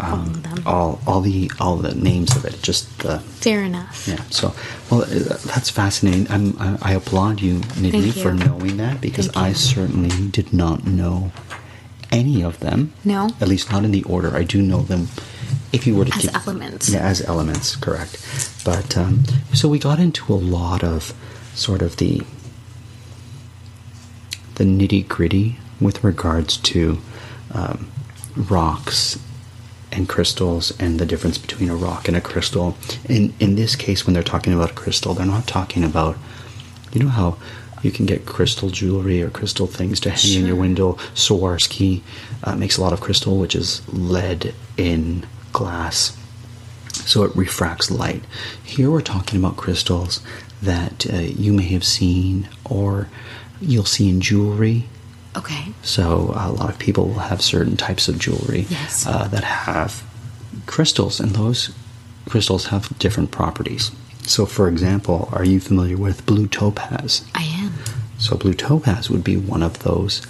um, 0.00 0.42
All 0.66 0.74
all 0.74 1.00
all 1.06 1.20
the 1.20 1.50
all 1.60 1.76
the 1.76 1.94
names 1.94 2.34
of 2.36 2.44
it. 2.44 2.60
Just 2.62 2.98
the 3.00 3.20
Fair 3.20 3.62
enough. 3.62 4.06
yeah. 4.08 4.22
So 4.30 4.52
well, 4.90 5.02
uh, 5.02 5.38
that's 5.46 5.70
fascinating. 5.70 6.28
I'm, 6.30 6.56
I, 6.58 6.78
I 6.82 6.92
applaud 6.94 7.40
you, 7.40 7.60
Nidhi, 7.78 8.12
for 8.12 8.32
knowing 8.32 8.76
that 8.78 9.00
because 9.00 9.26
Thank 9.28 9.36
you. 9.36 9.42
I 9.42 9.52
certainly 9.52 10.28
did 10.30 10.52
not 10.52 10.84
know 10.86 11.30
any 12.10 12.42
of 12.42 12.58
them. 12.60 12.92
No? 13.04 13.30
At 13.40 13.48
least 13.48 13.70
not 13.70 13.84
in 13.84 13.92
the 13.92 14.02
order. 14.04 14.36
I 14.36 14.42
do 14.44 14.60
know 14.62 14.80
them. 14.82 15.08
If 15.75 15.87
you 15.87 15.97
were 15.97 16.04
to 16.04 16.14
As 16.14 16.23
give- 16.23 16.35
elements. 16.37 16.88
yeah, 16.90 17.00
as 17.00 17.21
elements, 17.23 17.76
correct. 17.76 18.16
But 18.64 18.97
um, 18.97 19.25
so 19.52 19.69
we 19.69 19.78
got 19.78 19.99
into 19.99 20.33
a 20.33 20.37
lot 20.59 20.83
of 20.85 21.12
sort 21.54 21.83
of 21.83 21.97
the 21.97 22.23
the 24.57 24.64
nitty 24.64 25.07
gritty 25.09 25.59
with 25.81 26.04
regards 26.04 26.57
to 26.59 26.99
um, 27.52 27.90
rocks 28.37 29.19
and 29.90 30.09
crystals 30.09 30.73
and 30.81 30.99
the 30.99 31.07
difference 31.07 31.38
between 31.38 31.69
a 31.71 31.76
rock 31.76 32.09
and 32.09 32.16
a 32.16 32.21
crystal. 32.21 32.76
In 33.09 33.35
in 33.40 33.57
this 33.57 33.76
case, 33.76 34.07
when 34.07 34.14
they're 34.14 34.23
talking 34.23 34.52
about 34.52 34.71
a 34.71 34.75
crystal, 34.75 35.14
they're 35.14 35.26
not 35.26 35.47
talking 35.47 35.85
about 35.85 36.16
you 36.93 37.00
know 37.02 37.09
how 37.09 37.37
you 37.83 37.90
can 37.90 38.07
get 38.07 38.25
crystal 38.26 38.71
jewelry 38.71 39.23
or 39.23 39.28
crystal 39.28 39.66
things 39.66 40.00
to 40.00 40.11
hang 40.11 40.33
in 40.35 40.40
your 40.47 40.49
Sure. 40.57 40.57
window. 40.57 40.93
Swarovski 41.14 42.00
uh, 42.45 42.57
makes 42.57 42.78
a 42.78 42.81
lot 42.81 42.93
of 42.93 43.00
crystal, 43.00 43.38
which 43.38 43.54
is 43.54 43.83
lead 43.93 44.54
in 44.78 45.26
glass 45.54 46.14
so 46.92 47.25
it 47.25 47.34
refracts 47.34 47.90
light. 47.90 48.23
Here 48.62 48.90
we're 48.90 49.00
talking 49.00 49.38
about 49.40 49.56
crystals 49.56 50.20
that 50.62 51.06
uh, 51.12 51.16
you 51.16 51.52
may 51.52 51.64
have 51.73 51.84
seen 51.84 52.49
or 52.64 53.08
you'll 53.61 53.84
see 53.84 54.08
in 54.08 54.20
jewelry. 54.20 54.84
Okay. 55.37 55.73
So 55.82 56.32
a 56.37 56.52
lot 56.52 56.70
of 56.70 56.78
people 56.78 57.06
will 57.08 57.18
have 57.30 57.42
certain 57.42 57.76
types 57.76 58.06
of 58.08 58.18
jewelry 58.18 58.66
Yes. 58.70 59.06
uh, 59.06 59.26
that 59.28 59.42
have 59.44 60.04
crystals, 60.66 61.18
and 61.18 61.30
those 61.32 61.75
crystals 62.28 62.66
have 62.66 62.96
different 63.00 63.30
properties. 63.32 63.90
So, 64.23 64.46
for 64.46 64.68
example, 64.68 65.28
are 65.32 65.44
you 65.44 65.58
familiar 65.61 65.96
with 65.96 66.25
blue 66.26 66.46
topaz? 66.46 67.25
I 67.34 67.42
am. 67.42 67.73
So 68.18 68.37
blue 68.37 68.54
topaz 68.54 69.11
would 69.11 69.25
be 69.25 69.37
one 69.37 69.62
of 69.62 69.80
those 69.80 70.23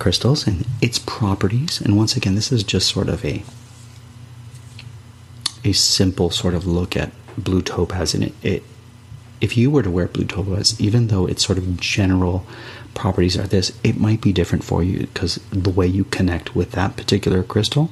crystals 0.00 0.46
and 0.46 0.66
its 0.82 0.98
properties. 0.98 1.80
And 1.80 1.96
once 1.96 2.16
again, 2.16 2.34
this 2.34 2.50
is 2.50 2.64
just 2.64 2.88
sort 2.88 3.08
of 3.08 3.24
a 3.24 3.42
a 5.64 5.72
simple 5.72 6.30
sort 6.30 6.54
of 6.54 6.66
look 6.66 6.96
at 6.96 7.10
blue 7.38 7.62
topaz. 7.62 8.14
And 8.14 8.24
it, 8.24 8.34
it 8.42 8.62
if 9.40 9.56
you 9.56 9.70
were 9.70 9.82
to 9.82 9.90
wear 9.90 10.06
blue 10.06 10.24
topaz, 10.26 10.80
even 10.80 11.08
though 11.08 11.26
its 11.26 11.44
sort 11.44 11.58
of 11.58 11.78
general 11.80 12.46
properties 12.94 13.36
are 13.36 13.46
this, 13.46 13.72
it 13.82 13.98
might 13.98 14.20
be 14.20 14.32
different 14.32 14.62
for 14.62 14.82
you 14.82 15.00
because 15.00 15.36
the 15.50 15.70
way 15.70 15.86
you 15.86 16.04
connect 16.04 16.54
with 16.54 16.70
that 16.72 16.96
particular 16.96 17.42
crystal 17.42 17.90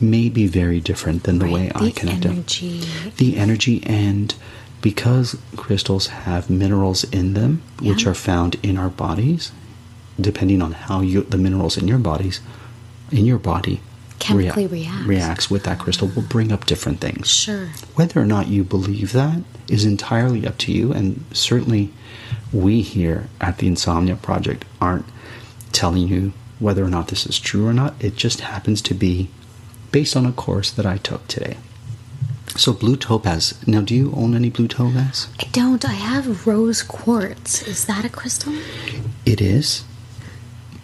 may 0.00 0.28
be 0.28 0.46
very 0.46 0.80
different 0.80 1.24
than 1.24 1.38
the 1.40 1.46
way 1.50 1.68
Right, 1.70 1.82
I 1.82 1.90
connect 1.90 2.24
energy. 2.24 2.80
it. 3.04 3.16
The 3.16 3.36
energy 3.36 3.82
and 3.84 4.34
because 4.80 5.36
crystals 5.56 6.08
have 6.08 6.50
minerals 6.50 7.04
in 7.04 7.34
them, 7.34 7.62
which 7.80 8.06
are 8.06 8.14
found 8.14 8.56
in 8.62 8.76
our 8.76 8.90
bodies, 8.90 9.50
depending 10.20 10.62
on 10.62 10.72
how 10.72 11.00
you 11.00 11.22
the 11.22 11.38
minerals 11.38 11.76
in 11.76 11.88
your 11.88 11.98
bodies, 11.98 12.40
in 13.10 13.24
your 13.24 13.38
body, 13.38 13.80
Chemically 14.18 14.66
rea- 14.66 14.82
reacts. 14.82 15.06
reacts 15.06 15.50
with 15.50 15.64
that 15.64 15.78
crystal 15.78 16.08
will 16.08 16.22
bring 16.22 16.52
up 16.52 16.66
different 16.66 17.00
things. 17.00 17.28
Sure. 17.28 17.68
Whether 17.94 18.20
or 18.20 18.24
not 18.24 18.48
you 18.48 18.64
believe 18.64 19.12
that 19.12 19.40
is 19.68 19.84
entirely 19.84 20.46
up 20.46 20.56
to 20.58 20.72
you, 20.72 20.92
and 20.92 21.24
certainly 21.32 21.92
we 22.52 22.82
here 22.82 23.28
at 23.40 23.58
the 23.58 23.66
Insomnia 23.66 24.16
Project 24.16 24.64
aren't 24.80 25.06
telling 25.72 26.06
you 26.08 26.32
whether 26.58 26.84
or 26.84 26.88
not 26.88 27.08
this 27.08 27.26
is 27.26 27.38
true 27.38 27.66
or 27.66 27.72
not. 27.72 27.94
It 28.00 28.16
just 28.16 28.40
happens 28.40 28.80
to 28.82 28.94
be 28.94 29.28
based 29.90 30.16
on 30.16 30.24
a 30.26 30.32
course 30.32 30.70
that 30.70 30.86
I 30.86 30.96
took 30.98 31.26
today. 31.28 31.56
So, 32.56 32.72
blue 32.72 32.96
topaz. 32.96 33.54
Now, 33.66 33.80
do 33.80 33.94
you 33.94 34.12
own 34.16 34.34
any 34.36 34.48
blue 34.48 34.68
topaz? 34.68 35.26
I 35.40 35.44
don't. 35.50 35.84
I 35.84 35.92
have 35.94 36.46
rose 36.46 36.82
quartz. 36.84 37.66
Is 37.66 37.86
that 37.86 38.04
a 38.04 38.08
crystal? 38.08 38.52
It 39.26 39.40
is. 39.40 39.84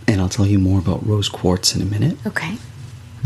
And 0.09 0.21
I'll 0.21 0.29
tell 0.29 0.47
you 0.47 0.59
more 0.59 0.81
about 0.81 1.07
rose 1.07 1.29
quartz 1.29 1.77
in 1.77 1.83
a 1.83 1.85
minute. 1.85 2.19
Okay. 2.27 2.57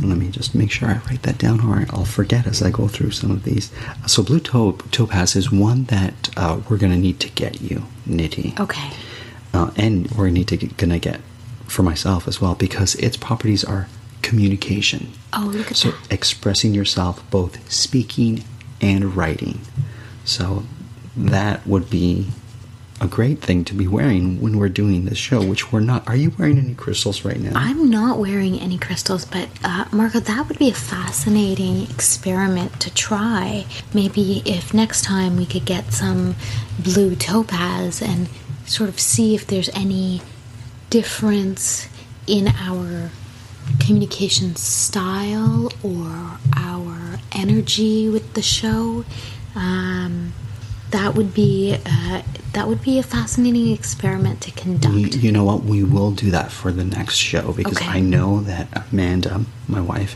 Let 0.02 0.18
me 0.18 0.28
just 0.30 0.54
make 0.54 0.70
sure 0.70 0.88
I 0.88 0.98
write 1.08 1.22
that 1.22 1.38
down, 1.38 1.60
or 1.60 1.86
I'll 1.90 2.04
forget 2.04 2.46
as 2.46 2.62
I 2.62 2.70
go 2.70 2.88
through 2.88 3.12
some 3.12 3.30
of 3.30 3.44
these. 3.44 3.70
So, 4.06 4.22
blue 4.22 4.40
to- 4.40 4.78
topaz 4.90 5.36
is 5.36 5.52
one 5.52 5.84
that 5.84 6.30
uh, 6.36 6.60
we're 6.68 6.78
going 6.78 6.92
to 6.92 6.98
need 6.98 7.20
to 7.20 7.30
get 7.30 7.60
you, 7.60 7.84
Nidhi. 8.08 8.58
Okay. 8.58 8.90
Uh, 9.52 9.70
and 9.76 10.10
we're 10.10 10.30
need 10.30 10.48
to 10.48 10.56
get, 10.56 10.76
gonna 10.76 10.98
get 10.98 11.20
for 11.68 11.84
myself 11.84 12.26
as 12.26 12.40
well 12.40 12.56
because 12.56 12.96
its 12.96 13.16
properties 13.16 13.62
are 13.64 13.86
communication. 14.22 15.12
Oh, 15.32 15.50
look 15.54 15.70
at 15.70 15.76
So, 15.76 15.92
that. 15.92 16.12
expressing 16.12 16.74
yourself, 16.74 17.22
both 17.30 17.70
speaking 17.70 18.42
and 18.80 19.14
writing. 19.16 19.60
So, 20.24 20.64
that 21.16 21.64
would 21.68 21.88
be 21.88 22.26
a 23.04 23.08
great 23.08 23.40
thing 23.40 23.64
to 23.64 23.74
be 23.74 23.86
wearing 23.86 24.40
when 24.40 24.58
we're 24.58 24.68
doing 24.68 25.04
this 25.04 25.18
show, 25.18 25.44
which 25.44 25.70
we're 25.70 25.80
not. 25.80 26.08
Are 26.08 26.16
you 26.16 26.32
wearing 26.38 26.58
any 26.58 26.74
crystals 26.74 27.24
right 27.24 27.38
now? 27.38 27.52
I'm 27.54 27.90
not 27.90 28.18
wearing 28.18 28.58
any 28.58 28.78
crystals, 28.78 29.24
but 29.26 29.48
uh, 29.62 29.84
Marco, 29.92 30.20
that 30.20 30.48
would 30.48 30.58
be 30.58 30.70
a 30.70 30.74
fascinating 30.74 31.82
experiment 31.82 32.80
to 32.80 32.92
try. 32.92 33.66
Maybe 33.92 34.42
if 34.46 34.72
next 34.72 35.02
time 35.02 35.36
we 35.36 35.44
could 35.44 35.66
get 35.66 35.92
some 35.92 36.34
blue 36.78 37.14
topaz 37.14 38.00
and 38.00 38.28
sort 38.64 38.88
of 38.88 38.98
see 38.98 39.34
if 39.34 39.46
there's 39.46 39.68
any 39.70 40.22
difference 40.88 41.88
in 42.26 42.48
our 42.48 43.10
communication 43.80 44.56
style 44.56 45.70
or 45.82 46.38
our 46.56 47.18
energy 47.32 48.08
with 48.08 48.32
the 48.32 48.42
show. 48.42 49.04
Um, 49.54 50.32
that 50.94 51.14
would 51.16 51.32
be 51.34 51.76
uh, 51.84 52.22
that 52.52 52.68
would 52.68 52.82
be 52.82 52.98
a 52.98 53.02
fascinating 53.02 53.72
experiment 53.72 54.40
to 54.42 54.50
conduct. 54.52 54.94
You, 54.94 55.06
you 55.26 55.32
know 55.32 55.44
what? 55.44 55.64
We 55.64 55.82
will 55.82 56.12
do 56.12 56.30
that 56.30 56.52
for 56.52 56.70
the 56.72 56.84
next 56.84 57.16
show 57.16 57.52
because 57.52 57.78
Okay. 57.78 57.88
I 57.98 58.00
know 58.00 58.40
that 58.42 58.66
Amanda, 58.92 59.44
my 59.68 59.80
wife, 59.80 60.14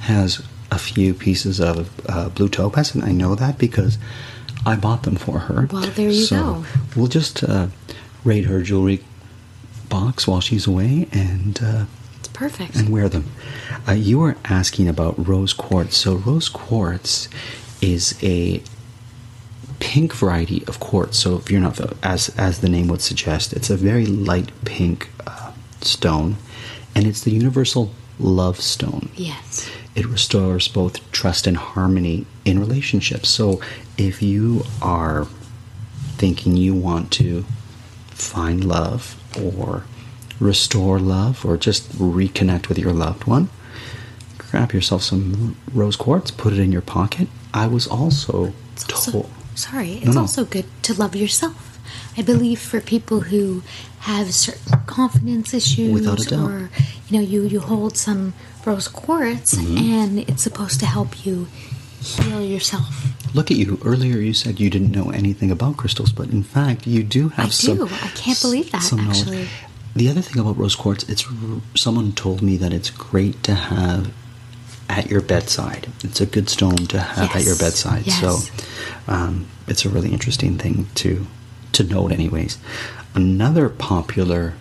has 0.00 0.42
a 0.72 0.78
few 0.78 1.14
pieces 1.14 1.60
of 1.60 1.88
uh, 2.08 2.28
blue 2.30 2.48
topaz, 2.48 2.94
and 2.94 3.04
I 3.04 3.12
know 3.12 3.34
that 3.36 3.58
because 3.58 3.96
I 4.66 4.74
bought 4.76 5.04
them 5.04 5.16
for 5.16 5.38
her. 5.38 5.68
Well, 5.70 5.86
there 5.98 6.10
you 6.10 6.24
so 6.24 6.36
go. 6.36 6.64
We'll 6.96 7.06
just 7.20 7.44
uh, 7.44 7.68
raid 8.24 8.44
her 8.46 8.60
jewelry 8.62 8.98
box 9.88 10.26
while 10.26 10.40
she's 10.40 10.66
away 10.66 11.06
and 11.12 11.58
uh, 11.62 11.84
It's 12.18 12.28
perfect. 12.28 12.74
and 12.76 12.88
wear 12.90 13.08
them. 13.08 13.24
Uh, 13.86 13.92
you 13.92 14.18
were 14.18 14.36
asking 14.44 14.88
about 14.88 15.14
rose 15.28 15.52
quartz. 15.54 15.96
So 15.96 16.16
rose 16.16 16.48
quartz 16.48 17.28
is 17.80 18.18
a 18.22 18.60
pink 19.80 20.14
variety 20.14 20.64
of 20.66 20.80
quartz. 20.80 21.18
So 21.18 21.36
if 21.36 21.50
you're 21.50 21.60
not 21.60 21.80
as 22.02 22.30
as 22.36 22.60
the 22.60 22.68
name 22.68 22.88
would 22.88 23.00
suggest, 23.00 23.52
it's 23.52 23.70
a 23.70 23.76
very 23.76 24.06
light 24.06 24.50
pink 24.64 25.08
uh, 25.26 25.52
stone, 25.80 26.36
and 26.94 27.06
it's 27.06 27.22
the 27.22 27.30
universal 27.30 27.92
love 28.18 28.60
stone. 28.60 29.10
Yes. 29.16 29.70
It 29.94 30.06
restores 30.06 30.68
both 30.68 31.10
trust 31.12 31.46
and 31.46 31.56
harmony 31.56 32.26
in 32.44 32.58
relationships. 32.58 33.28
So 33.28 33.60
if 33.96 34.22
you 34.22 34.64
are 34.82 35.26
thinking 36.16 36.56
you 36.56 36.74
want 36.74 37.10
to 37.12 37.44
find 38.10 38.64
love 38.64 39.16
or 39.40 39.84
restore 40.40 40.98
love 40.98 41.44
or 41.44 41.56
just 41.56 41.90
reconnect 41.92 42.68
with 42.68 42.78
your 42.78 42.92
loved 42.92 43.24
one, 43.24 43.48
grab 44.36 44.72
yourself 44.72 45.02
some 45.02 45.56
rose 45.72 45.96
quartz, 45.96 46.30
put 46.30 46.52
it 46.52 46.58
in 46.58 46.72
your 46.72 46.82
pocket. 46.82 47.28
I 47.54 47.66
was 47.66 47.86
also 47.86 48.52
It's 48.72 48.84
told. 48.84 49.30
Sorry, 49.58 49.92
it's 50.02 50.06
No, 50.06 50.12
no. 50.12 50.20
also 50.20 50.44
good 50.44 50.66
to 50.86 50.94
love 50.94 51.14
yourself. 51.14 51.78
I 52.18 52.22
believe 52.22 52.58
for 52.60 52.80
people 52.80 53.20
who 53.30 53.62
have 54.10 54.32
certain 54.34 54.80
confidence 54.86 55.54
issues, 55.54 55.92
Without 55.92 56.20
a 56.20 56.28
doubt. 56.28 56.50
or 56.50 56.70
you 57.08 57.12
know, 57.18 57.24
you 57.32 57.40
you 57.52 57.60
hold 57.60 57.96
some 57.96 58.32
rose 58.64 58.88
quartz, 58.88 59.54
Mm-hmm. 59.54 59.76
and 60.00 60.10
it's 60.30 60.42
supposed 60.42 60.78
to 60.80 60.86
help 60.86 61.24
you 61.26 61.46
heal 62.00 62.42
yourself. 62.54 62.92
Look 63.34 63.50
at 63.50 63.56
you. 63.56 63.78
Earlier 63.84 64.18
you 64.28 64.34
said 64.34 64.60
you 64.60 64.70
didn't 64.70 64.92
know 64.98 65.10
anything 65.10 65.50
about 65.50 65.76
crystals, 65.76 66.12
but 66.12 66.26
in 66.30 66.42
fact 66.42 66.86
you 66.86 67.02
do 67.02 67.22
have 67.36 67.46
I 67.46 67.50
some. 67.50 67.76
do. 67.78 67.86
I 67.86 68.10
can't 68.14 68.40
believe 68.40 68.70
that, 68.72 68.82
some 68.82 69.00
knowledge. 69.02 69.18
actually. 69.20 69.48
The 69.96 70.08
other 70.10 70.20
thing 70.22 70.38
about 70.42 70.56
rose 70.58 70.76
quartz, 70.76 71.02
it's 71.08 71.24
someone 71.76 72.12
told 72.12 72.38
me 72.42 72.56
that 72.62 72.72
it's 72.72 72.90
great 72.90 73.42
to 73.48 73.54
have 73.54 74.12
at 74.88 75.10
your 75.10 75.20
bedside. 75.20 75.88
It's 76.02 76.20
a 76.20 76.26
good 76.26 76.48
stone 76.48 76.76
to 76.76 76.98
have 76.98 77.34
at 77.36 77.44
your 77.44 77.56
bedside. 77.56 78.06
yes. 78.06 78.20
So 78.20 78.38
um, 79.06 79.46
it's 79.66 79.84
a 79.84 79.88
really 79.88 80.12
interesting 80.12 80.58
thing 80.58 80.86
to 80.96 81.26
to 81.72 81.84
note, 81.84 82.12
anyways. 82.12 82.58
Another 83.14 83.68
popular 83.68 84.54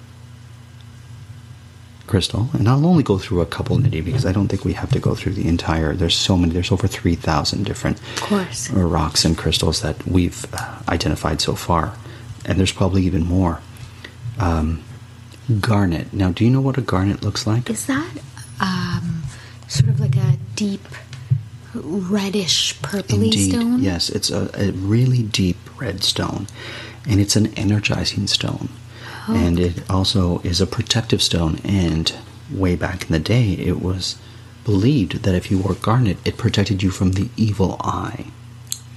crystal, 2.07 2.50
and 2.53 2.67
I'll 2.69 2.86
only 2.86 3.03
go 3.03 3.17
through 3.17 3.41
a 3.41 3.46
couple, 3.46 3.77
Nidhi, 3.77 4.03
because 4.03 4.25
I 4.25 4.31
don't 4.31 4.48
think 4.48 4.63
we 4.63 4.74
have 4.74 4.91
to 4.91 5.00
go 5.00 5.13
through 5.15 5.34
the 5.34 5.48
entire. 5.48 5.93
There's 5.93 6.15
so 6.15 6.38
many. 6.38 6.53
There's 6.53 6.72
over 6.72 6.88
three 6.88 7.15
thousand 7.15 7.65
different 7.65 8.00
Of 8.69 8.77
rocks 8.77 9.25
and 9.25 9.38
crystals 9.38 9.81
that 9.81 10.05
we've 10.07 10.46
uh, 10.53 10.79
identified 10.89 11.41
so 11.41 11.55
far, 11.55 11.93
and 12.46 12.57
there's 12.57 12.72
probably 12.74 13.03
even 13.03 13.25
more. 13.25 13.62
Um, 14.39 14.84
garnet. 15.62 16.13
Now, 16.13 16.31
do 16.31 16.43
you 16.43 16.51
know 16.51 16.62
what 16.62 16.77
a 16.77 16.81
garnet 16.81 17.24
looks 17.24 17.48
like? 17.48 17.69
Is 17.69 17.86
that 17.88 18.12
sort 19.67 19.89
of 19.89 20.00
like 20.00 20.15
a 20.15 20.38
deep 20.55 20.81
reddish 21.74 22.75
purpley 22.81 23.25
Indeed, 23.25 23.50
stone? 23.51 23.79
yes. 23.81 24.09
It's 24.09 24.29
a, 24.31 24.50
a 24.55 24.71
really 24.71 25.24
deep 25.24 25.57
red 25.79 26.03
stone, 26.03 26.47
and 27.07 27.19
it's 27.19 27.36
an 27.36 27.47
energizing 27.55 28.27
stone, 28.27 28.69
Oh. 29.29 29.36
and 29.36 29.59
it 29.59 29.89
also 29.89 30.39
is 30.39 30.62
a 30.62 30.67
protective 30.67 31.21
stone. 31.21 31.59
And 31.63 32.13
way 32.51 32.75
back 32.75 33.03
in 33.03 33.12
the 33.12 33.19
day, 33.19 33.51
it 33.53 33.81
was 33.81 34.15
believed 34.63 35.24
that 35.24 35.36
if 35.36 35.51
you 35.51 35.57
wore 35.59 35.75
garnet, 35.75 36.17
it 36.25 36.38
protected 36.38 36.81
you 36.83 36.89
from 36.91 37.12
the 37.13 37.29
evil 37.38 37.77
eye. 37.81 38.25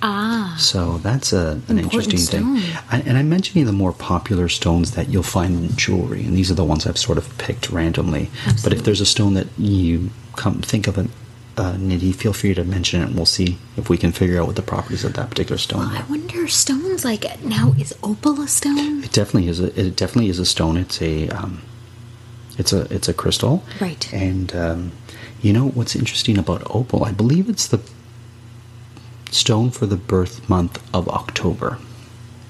Ah, 0.02 0.56
So 0.58 0.96
that's 0.98 1.32
a, 1.32 1.60
an 1.68 1.78
interesting 1.78 2.18
thing. 2.18 2.58
stone. 2.58 2.62
I, 2.90 3.00
and 3.00 3.18
I'm 3.18 3.28
mentioning 3.28 3.66
the 3.66 3.72
more 3.72 3.92
popular 3.92 4.48
stones 4.48 4.92
that 4.92 5.10
you'll 5.10 5.22
find 5.22 5.70
in 5.70 5.76
jewelry, 5.76 6.24
and 6.24 6.34
these 6.36 6.50
are 6.50 6.54
the 6.54 6.64
ones 6.64 6.86
I've 6.86 6.96
sort 6.96 7.18
of 7.18 7.36
picked 7.36 7.68
randomly. 7.70 8.30
But 8.64 8.72
if 8.72 8.84
there's 8.84 9.02
a 9.02 9.06
stone 9.06 9.34
that 9.34 9.48
you 9.58 10.10
come 10.36 10.60
think 10.60 10.86
of, 10.86 10.98
a, 10.98 11.08
uh, 11.56 11.74
Nidhi, 11.74 12.14
feel 12.14 12.32
free 12.32 12.54
to 12.54 12.64
mention 12.64 13.02
it, 13.02 13.06
and 13.06 13.16
we'll 13.16 13.26
see 13.26 13.58
if 13.76 13.88
we 13.90 13.98
can 13.98 14.12
figure 14.12 14.40
out 14.40 14.46
what 14.46 14.56
the 14.56 14.62
properties 14.62 15.04
of 15.04 15.12
that 15.14 15.28
particular 15.30 15.58
stone 15.58 15.82
I 15.82 16.02
wonder 16.08 16.46
stones 16.48 17.04
like 17.04 17.24
now 17.44 17.74
is 17.78 17.94
opal 18.02 18.40
a 18.40 18.48
stone? 18.48 19.04
It 19.04 19.12
definitely 19.12 19.48
is. 19.48 19.60
A, 19.60 19.78
it 19.80 19.96
definitely 19.96 20.30
is 20.30 20.38
a 20.38 20.46
stone. 20.46 20.76
It's 20.76 21.00
a 21.02 21.28
um, 21.28 21.62
it's 22.58 22.72
a 22.72 22.82
it's 22.92 23.08
a 23.08 23.14
crystal. 23.14 23.62
Right. 23.80 24.12
And 24.12 24.54
um, 24.56 24.92
you 25.42 25.52
know 25.52 25.68
what's 25.68 25.94
interesting 25.96 26.38
about 26.38 26.62
opal? 26.74 27.04
I 27.04 27.12
believe 27.12 27.48
it's 27.48 27.66
the 27.68 27.80
stone 29.30 29.70
for 29.70 29.86
the 29.86 29.96
birth 29.96 30.48
month 30.48 30.82
of 30.94 31.08
October. 31.08 31.78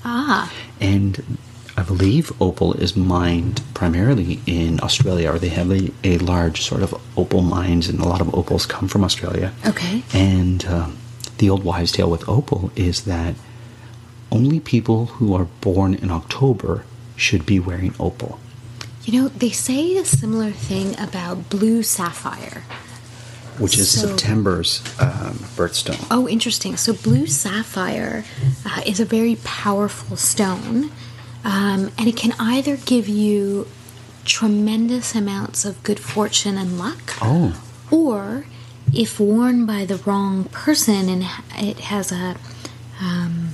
Ah, 0.04 0.50
And 0.80 1.38
I 1.80 1.82
believe 1.82 2.30
opal 2.42 2.74
is 2.74 2.94
mined 2.94 3.62
primarily 3.72 4.40
in 4.44 4.80
Australia, 4.82 5.32
or 5.32 5.38
they 5.38 5.48
have 5.48 5.70
a, 5.70 5.90
a 6.04 6.18
large 6.18 6.60
sort 6.60 6.82
of 6.82 6.92
opal 7.16 7.40
mines, 7.40 7.88
and 7.88 7.98
a 8.00 8.04
lot 8.04 8.20
of 8.20 8.34
opals 8.34 8.66
come 8.66 8.86
from 8.86 9.02
Australia. 9.02 9.54
Okay. 9.66 10.02
And 10.12 10.62
um, 10.66 10.98
the 11.38 11.48
old 11.48 11.64
wives' 11.64 11.92
tale 11.92 12.10
with 12.10 12.28
opal 12.28 12.70
is 12.76 13.04
that 13.06 13.34
only 14.30 14.60
people 14.60 15.06
who 15.06 15.34
are 15.34 15.46
born 15.62 15.94
in 15.94 16.10
October 16.10 16.84
should 17.16 17.46
be 17.46 17.58
wearing 17.58 17.94
opal. 17.98 18.38
you 19.04 19.12
know 19.18 19.28
they 19.28 19.50
say 19.50 19.96
a 19.96 20.04
similar 20.04 20.50
thing 20.50 20.88
about 21.00 21.48
blue 21.48 21.82
sapphire. 21.82 22.62
Which 23.58 23.76
is 23.78 23.90
So- 23.90 24.08
September's 24.08 24.80
um, 25.00 25.34
birthstone. 25.56 26.00
Oh, 26.10 26.28
interesting. 26.28 26.76
So, 26.76 26.92
blue 26.94 27.26
sapphire 27.26 28.24
uh, 28.64 28.80
is 28.86 29.00
a 29.00 29.04
very 29.04 29.36
powerful 29.44 30.16
stone, 30.16 30.90
um, 31.44 31.90
and 31.98 32.06
it 32.08 32.16
can 32.16 32.32
either 32.38 32.76
give 32.76 33.08
you 33.08 33.66
tremendous 34.24 35.14
amounts 35.14 35.64
of 35.64 35.82
good 35.82 35.98
fortune 36.00 36.56
and 36.58 36.78
luck, 36.78 37.14
Oh, 37.22 37.60
or 37.90 38.46
if 38.92 39.18
worn 39.20 39.66
by 39.66 39.84
the 39.84 39.96
wrong 39.96 40.44
person 40.44 41.08
and 41.08 41.22
it 41.56 41.78
has 41.80 42.12
a 42.12 42.36
um, 43.00 43.50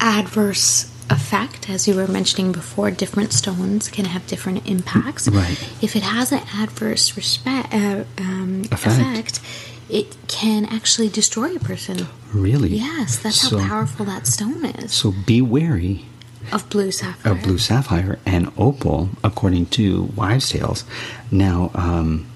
adverse 0.00 0.86
effect, 1.10 1.68
as 1.68 1.88
you 1.88 1.94
were 1.96 2.06
mentioning 2.06 2.52
before, 2.52 2.90
different 2.90 3.32
stones 3.32 3.88
can 3.88 4.04
have 4.04 4.26
different 4.26 4.66
impacts. 4.68 5.28
Right. 5.28 5.60
If 5.82 5.96
it 5.96 6.02
has 6.04 6.30
an 6.32 6.42
adverse 6.54 7.16
respect, 7.16 7.74
uh, 7.74 8.04
um, 8.18 8.62
Effect. 8.70 8.86
effect, 8.86 9.40
it 9.88 10.16
can 10.28 10.64
actually 10.66 11.08
destroy 11.08 11.56
a 11.56 11.58
person. 11.60 12.06
really? 12.32 12.68
Yes, 12.68 13.16
that's 13.18 13.40
So- 13.40 13.58
how 13.58 13.66
powerful 13.68 14.06
that 14.06 14.26
stone 14.28 14.64
is. 14.64 14.92
So 14.92 15.12
be 15.26 15.42
wary 15.42 16.04
Of 16.52 16.68
blue 16.70 16.90
sapphire. 16.90 17.32
of 17.32 17.42
blue 17.42 17.58
sapphire 17.58 18.18
and 18.26 18.50
opal, 18.58 19.10
according 19.22 19.66
to 19.66 20.04
wives' 20.16 20.50
tales. 20.50 20.84
Now, 21.30 21.70
um, 21.74 22.26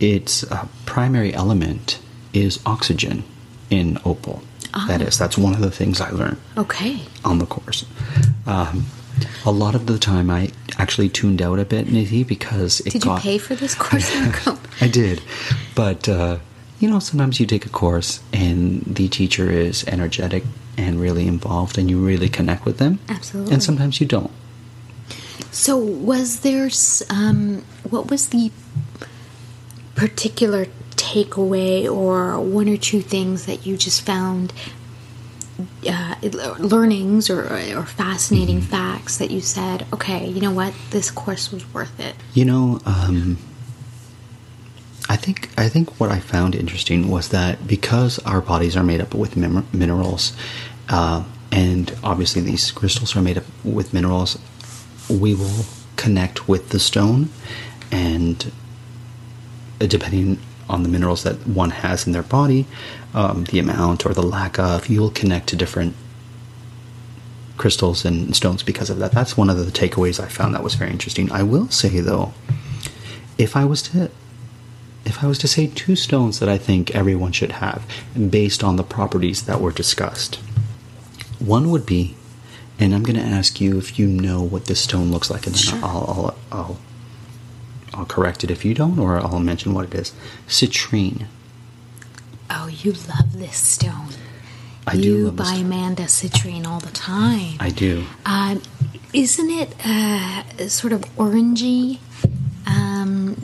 its 0.00 0.44
uh, 0.50 0.66
primary 0.86 1.32
element 1.34 1.98
is 2.32 2.58
oxygen 2.66 3.24
in 3.70 3.98
opal. 4.04 4.42
That 4.88 5.00
is, 5.02 5.16
that's 5.18 5.38
one 5.38 5.54
of 5.54 5.60
the 5.60 5.70
things 5.70 6.00
I 6.00 6.10
learned 6.10 6.38
Okay. 6.56 7.02
on 7.24 7.38
the 7.38 7.46
course. 7.46 7.84
Um, 8.44 8.86
a 9.46 9.52
lot 9.52 9.76
of 9.76 9.86
the 9.86 9.98
time, 10.00 10.28
I 10.30 10.50
actually 10.78 11.08
tuned 11.08 11.40
out 11.40 11.60
a 11.60 11.64
bit, 11.64 11.86
Nidhi, 11.86 12.26
because 12.26 12.80
it 12.80 12.90
Did 12.92 13.04
you 13.04 13.10
got. 13.12 13.20
pay 13.22 13.38
for 13.38 13.54
this 13.54 13.74
course? 13.76 14.10
I 14.80 14.88
did, 14.88 15.22
but 15.76 16.08
uh, 16.08 16.38
you 16.80 16.90
know, 16.90 16.98
sometimes 16.98 17.38
you 17.38 17.46
take 17.46 17.64
a 17.66 17.68
course 17.68 18.20
and 18.32 18.82
the 18.82 19.06
teacher 19.08 19.48
is 19.48 19.84
energetic 19.86 20.42
and 20.76 21.00
really 21.00 21.26
involved, 21.26 21.78
and 21.78 21.88
you 21.90 22.04
really 22.04 22.28
connect 22.28 22.64
with 22.64 22.78
them. 22.78 22.98
Absolutely. 23.08 23.52
And 23.54 23.62
sometimes 23.62 24.00
you 24.00 24.06
don't. 24.06 24.30
So, 25.50 25.76
was 25.76 26.40
there, 26.40 26.68
um, 27.10 27.64
what 27.88 28.10
was 28.10 28.28
the 28.28 28.50
particular 29.94 30.66
takeaway 30.96 31.90
or 31.90 32.40
one 32.40 32.68
or 32.68 32.76
two 32.76 33.00
things 33.00 33.46
that 33.46 33.64
you 33.66 33.76
just 33.76 34.02
found 34.02 34.52
uh, 35.88 36.14
learnings 36.58 37.30
or, 37.30 37.44
or 37.44 37.84
fascinating 37.86 38.58
Mm-hmm. 38.60 38.70
facts 38.70 39.18
that 39.18 39.30
you 39.30 39.40
said, 39.40 39.86
okay, 39.92 40.26
you 40.28 40.40
know 40.40 40.50
what, 40.50 40.74
this 40.90 41.10
course 41.10 41.52
was 41.52 41.72
worth 41.72 41.98
it? 42.00 42.16
You 42.32 42.44
know, 42.44 42.80
um, 42.84 43.38
I 45.14 45.16
think 45.16 45.48
I 45.56 45.68
think 45.68 46.00
what 46.00 46.10
I 46.10 46.18
found 46.18 46.56
interesting 46.56 47.08
was 47.08 47.28
that 47.28 47.68
because 47.68 48.18
our 48.30 48.40
bodies 48.40 48.76
are 48.76 48.82
made 48.82 49.00
up 49.00 49.14
with 49.14 49.36
min- 49.36 49.64
minerals, 49.72 50.32
uh, 50.88 51.22
and 51.52 51.96
obviously 52.02 52.42
these 52.42 52.72
crystals 52.72 53.14
are 53.14 53.22
made 53.22 53.38
up 53.38 53.44
with 53.62 53.94
minerals, 53.94 54.36
we 55.08 55.32
will 55.36 55.66
connect 55.94 56.48
with 56.48 56.70
the 56.70 56.80
stone, 56.80 57.28
and 57.92 58.50
uh, 59.80 59.86
depending 59.86 60.40
on 60.68 60.82
the 60.82 60.88
minerals 60.88 61.22
that 61.22 61.46
one 61.46 61.70
has 61.70 62.08
in 62.08 62.12
their 62.12 62.24
body, 62.24 62.66
um, 63.14 63.44
the 63.44 63.60
amount 63.60 64.04
or 64.04 64.14
the 64.14 64.28
lack 64.36 64.58
of, 64.58 64.88
you 64.88 65.00
will 65.00 65.12
connect 65.12 65.48
to 65.50 65.54
different 65.54 65.94
crystals 67.56 68.04
and 68.04 68.34
stones 68.34 68.64
because 68.64 68.90
of 68.90 68.98
that. 68.98 69.12
That's 69.12 69.36
one 69.36 69.48
of 69.48 69.58
the 69.58 69.70
takeaways 69.70 70.18
I 70.18 70.26
found 70.26 70.56
that 70.56 70.64
was 70.64 70.74
very 70.74 70.90
interesting. 70.90 71.30
I 71.30 71.44
will 71.44 71.68
say 71.68 72.00
though, 72.00 72.32
if 73.38 73.54
I 73.54 73.64
was 73.64 73.80
to 73.82 74.10
if 75.04 75.22
I 75.22 75.26
was 75.26 75.38
to 75.38 75.48
say 75.48 75.66
two 75.66 75.96
stones 75.96 76.38
that 76.40 76.48
I 76.48 76.58
think 76.58 76.94
everyone 76.94 77.32
should 77.32 77.52
have 77.52 77.86
based 78.30 78.64
on 78.64 78.76
the 78.76 78.82
properties 78.82 79.44
that 79.46 79.60
were 79.60 79.72
discussed, 79.72 80.36
one 81.38 81.70
would 81.70 81.84
be, 81.86 82.14
and 82.78 82.94
I'm 82.94 83.02
going 83.02 83.16
to 83.16 83.22
ask 83.22 83.60
you 83.60 83.78
if 83.78 83.98
you 83.98 84.06
know 84.06 84.42
what 84.42 84.64
this 84.66 84.80
stone 84.80 85.10
looks 85.10 85.30
like, 85.30 85.46
and 85.46 85.54
then 85.54 85.62
Sure. 85.62 85.78
I'll, 85.84 86.04
I'll 86.08 86.36
I'll 86.52 86.78
I'll 87.94 88.06
correct 88.06 88.42
it 88.44 88.50
if 88.50 88.64
you 88.64 88.74
don't, 88.74 88.98
or 88.98 89.18
I'll 89.18 89.38
mention 89.40 89.72
what 89.74 89.84
it 89.86 89.94
is. 89.94 90.12
Citrine. 90.48 91.26
Oh, 92.50 92.66
you 92.68 92.92
love 92.92 93.32
this 93.38 93.56
stone. 93.56 94.08
I 94.86 94.94
you 94.94 95.02
do 95.02 95.30
this 95.30 95.50
buy. 95.50 95.56
Amanda 95.58 96.02
citrine 96.04 96.66
all 96.66 96.80
the 96.80 96.90
time. 96.90 97.56
I 97.60 97.70
do. 97.70 98.04
Um, 98.26 98.60
isn't 99.12 99.50
it 99.50 99.74
uh, 99.86 100.68
sort 100.68 100.92
of 100.92 101.02
orangey, 101.16 102.00
um, 102.66 103.36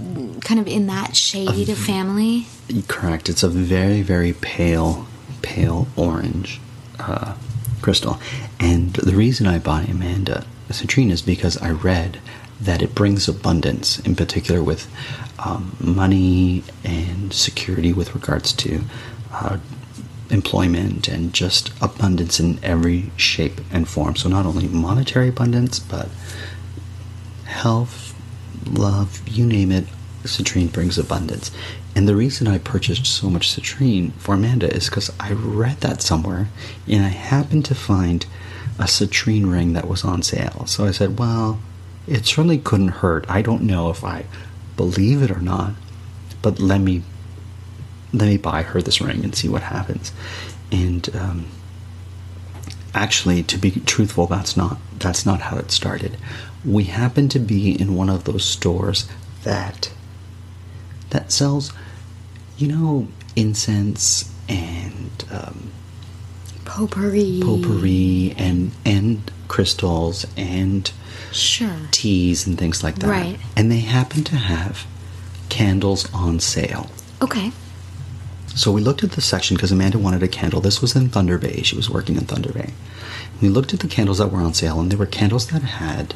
kind 0.50 0.58
of 0.58 0.66
in 0.66 0.88
that 0.88 1.14
shade 1.14 1.68
of 1.68 1.78
family? 1.78 2.44
Correct. 2.88 3.28
It's 3.28 3.44
a 3.44 3.48
very, 3.48 4.02
very 4.02 4.32
pale, 4.32 5.06
pale 5.42 5.86
orange. 5.96 6.60
Uh, 6.98 7.34
crystal. 7.80 8.18
And 8.58 8.92
the 8.94 9.14
reason 9.14 9.46
I 9.46 9.58
buy 9.60 9.82
Amanda 9.82 10.44
citrine 10.68 11.10
is 11.10 11.22
because 11.22 11.56
I 11.58 11.70
read 11.70 12.20
that 12.60 12.82
it 12.82 12.96
brings 12.96 13.28
abundance, 13.28 14.00
in 14.00 14.16
particular 14.16 14.60
with 14.60 14.90
um, 15.38 15.76
money 15.80 16.64
and 16.82 17.32
security 17.32 17.92
with 17.92 18.14
regards 18.14 18.52
to 18.54 18.82
uh, 19.32 19.58
employment 20.30 21.06
and 21.06 21.32
just 21.32 21.72
abundance 21.80 22.40
in 22.40 22.58
every 22.62 23.12
shape 23.16 23.60
and 23.70 23.88
form. 23.88 24.16
So, 24.16 24.28
not 24.28 24.46
only 24.46 24.66
monetary 24.66 25.28
abundance, 25.28 25.78
but 25.78 26.08
health, 27.44 28.14
love, 28.66 29.26
you 29.26 29.46
name 29.46 29.72
it, 29.72 29.86
citrine 30.28 30.72
brings 30.72 30.98
abundance. 30.98 31.50
And 31.94 32.06
the 32.06 32.16
reason 32.16 32.46
I 32.46 32.58
purchased 32.58 33.06
so 33.06 33.30
much 33.30 33.48
citrine 33.48 34.12
for 34.12 34.34
Amanda 34.34 34.72
is 34.72 34.88
because 34.88 35.12
I 35.18 35.32
read 35.32 35.78
that 35.78 36.02
somewhere 36.02 36.48
and 36.86 37.04
I 37.04 37.08
happened 37.08 37.64
to 37.66 37.74
find 37.74 38.26
a 38.78 38.84
citrine 38.84 39.50
ring 39.50 39.72
that 39.74 39.88
was 39.88 40.04
on 40.04 40.22
sale. 40.22 40.66
So 40.66 40.84
I 40.84 40.90
said, 40.90 41.18
well, 41.18 41.60
it 42.06 42.26
certainly 42.26 42.58
couldn't 42.58 42.88
hurt. 42.88 43.24
I 43.28 43.42
don't 43.42 43.62
know 43.62 43.90
if 43.90 44.04
I 44.04 44.24
believe 44.76 45.22
it 45.22 45.30
or 45.30 45.40
not, 45.40 45.74
but 46.42 46.58
let 46.58 46.80
me 46.80 47.02
let 48.12 48.26
me 48.26 48.36
buy 48.36 48.62
her 48.62 48.82
this 48.82 49.00
ring 49.00 49.22
and 49.22 49.34
see 49.34 49.48
what 49.48 49.62
happens. 49.62 50.12
And 50.72 51.14
um, 51.14 51.46
actually, 52.94 53.42
to 53.44 53.58
be 53.58 53.70
truthful, 53.70 54.26
that's 54.26 54.56
not 54.56 54.78
that's 54.98 55.24
not 55.24 55.42
how 55.42 55.58
it 55.58 55.70
started. 55.70 56.16
We 56.64 56.84
happened 56.84 57.30
to 57.32 57.38
be 57.38 57.80
in 57.80 57.94
one 57.94 58.08
of 58.08 58.24
those 58.24 58.44
stores 58.44 59.08
that 59.44 59.92
that 61.10 61.32
sells, 61.32 61.72
you 62.56 62.68
know, 62.68 63.08
incense 63.36 64.32
and 64.48 65.24
um, 65.30 65.70
potpourri, 66.64 67.40
potpourri, 67.42 68.34
and 68.36 68.72
and 68.84 69.30
crystals 69.48 70.26
and 70.36 70.92
sure 71.32 71.88
teas 71.90 72.46
and 72.46 72.58
things 72.58 72.82
like 72.82 72.96
that. 72.96 73.08
Right. 73.08 73.38
And 73.56 73.70
they 73.70 73.80
happen 73.80 74.24
to 74.24 74.36
have 74.36 74.86
candles 75.48 76.12
on 76.14 76.40
sale. 76.40 76.90
Okay. 77.20 77.52
So 78.54 78.72
we 78.72 78.80
looked 78.80 79.04
at 79.04 79.12
the 79.12 79.20
section 79.20 79.56
because 79.56 79.70
Amanda 79.70 79.98
wanted 79.98 80.22
a 80.22 80.28
candle. 80.28 80.60
This 80.60 80.80
was 80.82 80.96
in 80.96 81.08
Thunder 81.08 81.38
Bay. 81.38 81.62
She 81.62 81.76
was 81.76 81.88
working 81.88 82.16
in 82.16 82.24
Thunder 82.24 82.52
Bay. 82.52 82.72
We 83.40 83.48
looked 83.48 83.72
at 83.72 83.80
the 83.80 83.88
candles 83.88 84.18
that 84.18 84.28
were 84.28 84.40
on 84.40 84.54
sale, 84.54 84.80
and 84.80 84.90
they 84.90 84.96
were 84.96 85.06
candles 85.06 85.46
that 85.48 85.62
had 85.62 86.14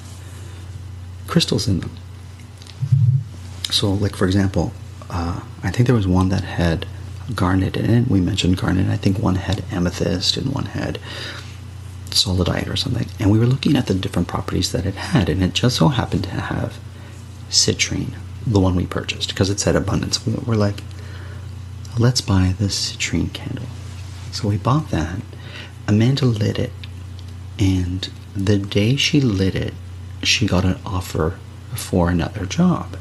crystals 1.27 1.69
in 1.69 1.81
them. 1.81 1.97
So, 3.71 3.93
like 3.93 4.15
for 4.17 4.27
example, 4.27 4.73
uh, 5.15 5.41
I 5.63 5.71
think 5.71 5.87
there 5.87 5.95
was 5.95 6.09
one 6.09 6.29
that 6.31 6.43
had 6.43 6.87
garnet 7.37 7.77
in 7.77 7.89
it. 7.89 8.09
We 8.09 8.21
mentioned 8.21 8.59
garnet. 8.59 8.89
I 8.89 8.97
think 8.97 9.19
one 9.19 9.37
had 9.37 9.63
amethyst 9.71 10.37
and 10.37 10.53
one 10.53 10.67
had 10.67 10.99
sodalite 12.11 12.69
or 12.69 12.75
something. 12.75 13.07
And 13.21 13.31
we 13.31 13.39
were 13.39 13.47
looking 13.47 13.77
at 13.77 13.87
the 13.87 13.95
different 13.95 14.27
properties 14.27 14.73
that 14.73 14.85
it 14.85 14.97
had, 14.97 15.29
and 15.29 15.41
it 15.41 15.55
just 15.55 15.77
so 15.77 15.89
happened 15.89 16.25
to 16.25 16.31
have 16.31 16.79
citrine, 17.49 18.15
the 18.45 18.59
one 18.59 18.75
we 18.75 18.87
purchased, 18.87 19.29
because 19.29 19.51
it 19.51 19.61
said 19.61 19.77
abundance. 19.77 20.27
We 20.27 20.35
were 20.35 20.57
like, 20.57 20.83
let's 21.97 22.21
buy 22.21 22.55
this 22.59 22.93
citrine 22.93 23.33
candle. 23.33 23.67
So 24.33 24.49
we 24.49 24.57
bought 24.57 24.91
that. 24.91 25.21
Amanda 25.87 26.27
lit 26.27 26.59
it, 26.59 26.73
and 27.57 28.09
the 28.35 28.59
day 28.59 28.97
she 28.97 29.21
lit 29.21 29.55
it, 29.55 29.75
she 30.25 30.47
got 30.47 30.65
an 30.65 30.81
offer 30.85 31.39
for 31.77 32.11
another 32.11 32.47
job. 32.47 32.97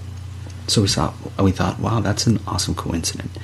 So 0.67 0.81
we 0.81 0.87
thought, 0.87 1.13
we 1.39 1.51
thought, 1.51 1.79
wow, 1.79 1.99
that's 1.99 2.25
an 2.25 2.39
awesome 2.47 2.75
coincidence. 2.75 3.37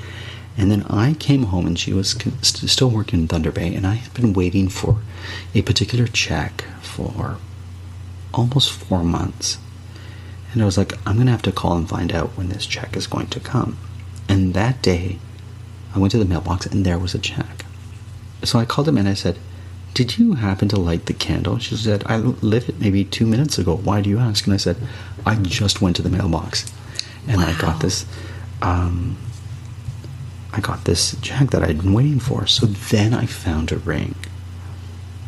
And 0.57 0.71
then 0.71 0.83
I 0.89 1.13
came 1.13 1.43
home, 1.43 1.67
and 1.67 1.77
she 1.77 1.93
was 1.93 2.17
still 2.41 2.89
working 2.89 3.21
in 3.21 3.27
Thunder 3.27 3.51
Bay, 3.51 3.73
and 3.73 3.85
I 3.85 3.95
had 3.95 4.13
been 4.13 4.33
waiting 4.33 4.67
for 4.67 5.01
a 5.53 5.61
particular 5.61 6.07
check 6.07 6.63
for 6.81 7.37
almost 8.33 8.71
four 8.71 9.03
months. 9.03 9.57
And 10.51 10.61
I 10.61 10.65
was 10.65 10.77
like, 10.77 10.93
I'm 11.07 11.15
going 11.15 11.27
to 11.27 11.31
have 11.31 11.41
to 11.43 11.51
call 11.51 11.77
and 11.77 11.87
find 11.87 12.11
out 12.11 12.31
when 12.31 12.49
this 12.49 12.65
check 12.65 12.97
is 12.97 13.07
going 13.07 13.27
to 13.27 13.39
come. 13.39 13.77
And 14.27 14.53
that 14.53 14.81
day, 14.81 15.19
I 15.95 15.99
went 15.99 16.11
to 16.11 16.17
the 16.17 16.25
mailbox, 16.25 16.65
and 16.65 16.85
there 16.85 16.99
was 16.99 17.13
a 17.13 17.19
check. 17.19 17.65
So 18.43 18.59
I 18.59 18.65
called 18.65 18.87
him 18.87 18.97
and 18.97 19.07
I 19.07 19.13
said, 19.13 19.37
Did 19.93 20.17
you 20.17 20.33
happen 20.33 20.67
to 20.69 20.79
light 20.79 21.05
the 21.05 21.13
candle? 21.13 21.59
She 21.59 21.75
said, 21.75 22.03
I 22.05 22.17
lit 22.17 22.69
it 22.69 22.79
maybe 22.79 23.03
two 23.03 23.25
minutes 23.25 23.57
ago. 23.57 23.75
Why 23.75 24.01
do 24.01 24.09
you 24.09 24.19
ask? 24.19 24.45
And 24.45 24.53
I 24.53 24.57
said, 24.57 24.77
I 25.25 25.35
just 25.35 25.81
went 25.81 25.95
to 25.97 26.01
the 26.01 26.09
mailbox 26.09 26.71
and 27.29 27.37
wow. 27.37 27.47
I 27.47 27.53
got 27.53 27.79
this. 27.79 28.05
Um, 28.61 29.17
I 30.51 30.59
got 30.59 30.83
this 30.83 31.15
check 31.21 31.51
that 31.51 31.63
I'd 31.63 31.77
been 31.77 31.93
waiting 31.93 32.19
for. 32.19 32.47
So 32.47 32.65
then 32.65 33.13
I 33.13 33.27
found 33.27 33.71
a 33.71 33.77
ring 33.77 34.15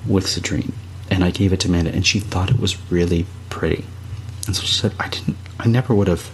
with 0.07 0.25
citrine, 0.25 0.73
and 1.11 1.23
I 1.23 1.29
gave 1.29 1.53
it 1.53 1.59
to 1.61 1.67
Amanda, 1.67 1.93
and 1.93 2.05
she 2.05 2.19
thought 2.19 2.49
it 2.49 2.59
was 2.59 2.91
really 2.91 3.27
pretty. 3.49 3.85
And 4.47 4.55
so 4.55 4.63
she 4.63 4.73
said, 4.73 4.93
"I 4.99 5.07
didn't. 5.07 5.37
I 5.59 5.67
never 5.67 5.93
would 5.93 6.07
have 6.07 6.29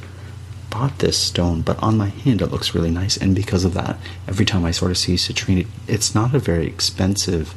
bought 0.69 0.99
this 0.99 1.17
stone, 1.17 1.61
but 1.61 1.77
on 1.83 1.97
my 1.97 2.07
hand 2.07 2.41
it 2.41 2.47
looks 2.47 2.73
really 2.73 2.91
nice." 2.91 3.17
And 3.17 3.35
because 3.35 3.65
of 3.65 3.73
that, 3.73 3.99
every 4.27 4.45
time 4.45 4.63
I 4.63 4.71
sort 4.71 4.91
of 4.91 4.97
see 4.97 5.15
citrine, 5.15 5.61
it, 5.61 5.67
it's 5.87 6.15
not 6.15 6.33
a 6.33 6.39
very 6.39 6.65
expensive 6.65 7.53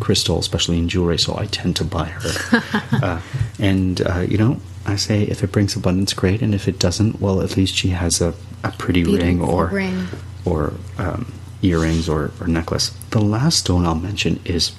crystal, 0.00 0.38
especially 0.38 0.78
in 0.78 0.88
jewelry. 0.88 1.18
So 1.18 1.36
I 1.38 1.46
tend 1.46 1.76
to 1.76 1.84
buy 1.84 2.04
her. 2.04 2.62
uh, 3.02 3.20
and 3.58 4.02
uh, 4.02 4.20
you 4.20 4.36
know, 4.36 4.60
I 4.88 4.96
say 4.96 5.22
if 5.22 5.42
it 5.44 5.52
brings 5.52 5.76
abundance, 5.76 6.12
great, 6.14 6.40
and 6.42 6.54
if 6.54 6.66
it 6.68 6.78
doesn't, 6.78 7.20
well, 7.20 7.40
at 7.42 7.56
least 7.56 7.74
she 7.74 7.88
has 7.88 8.20
a, 8.20 8.34
a 8.64 8.70
pretty 8.72 9.04
Beautiful 9.04 9.26
ring 9.26 9.42
or 9.42 9.66
ring. 9.66 10.06
or 10.44 10.72
um, 10.98 11.32
earrings 11.62 12.08
or, 12.08 12.30
or 12.40 12.46
necklace. 12.46 12.90
The 13.10 13.20
last 13.20 13.60
stone 13.60 13.84
I'll 13.84 13.94
mention 13.94 14.40
is, 14.44 14.72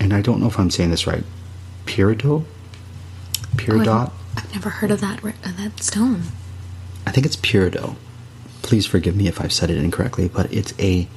and 0.00 0.12
I 0.12 0.22
don't 0.22 0.40
know 0.40 0.46
if 0.46 0.58
I'm 0.58 0.70
saying 0.70 0.90
this 0.90 1.06
right, 1.06 1.24
peridot. 1.86 2.44
Peridot. 3.56 4.10
Oh, 4.10 4.12
I've 4.36 4.54
never 4.54 4.70
heard 4.70 4.90
of 4.90 5.00
that 5.00 5.22
of 5.22 5.56
that 5.58 5.82
stone. 5.82 6.22
I 7.06 7.10
think 7.10 7.26
it's 7.26 7.36
peridot. 7.36 7.96
Please 8.62 8.86
forgive 8.86 9.16
me 9.16 9.26
if 9.28 9.40
I've 9.40 9.52
said 9.52 9.70
it 9.70 9.76
incorrectly, 9.76 10.28
but 10.28 10.52
it's 10.52 10.72
a 10.78 11.08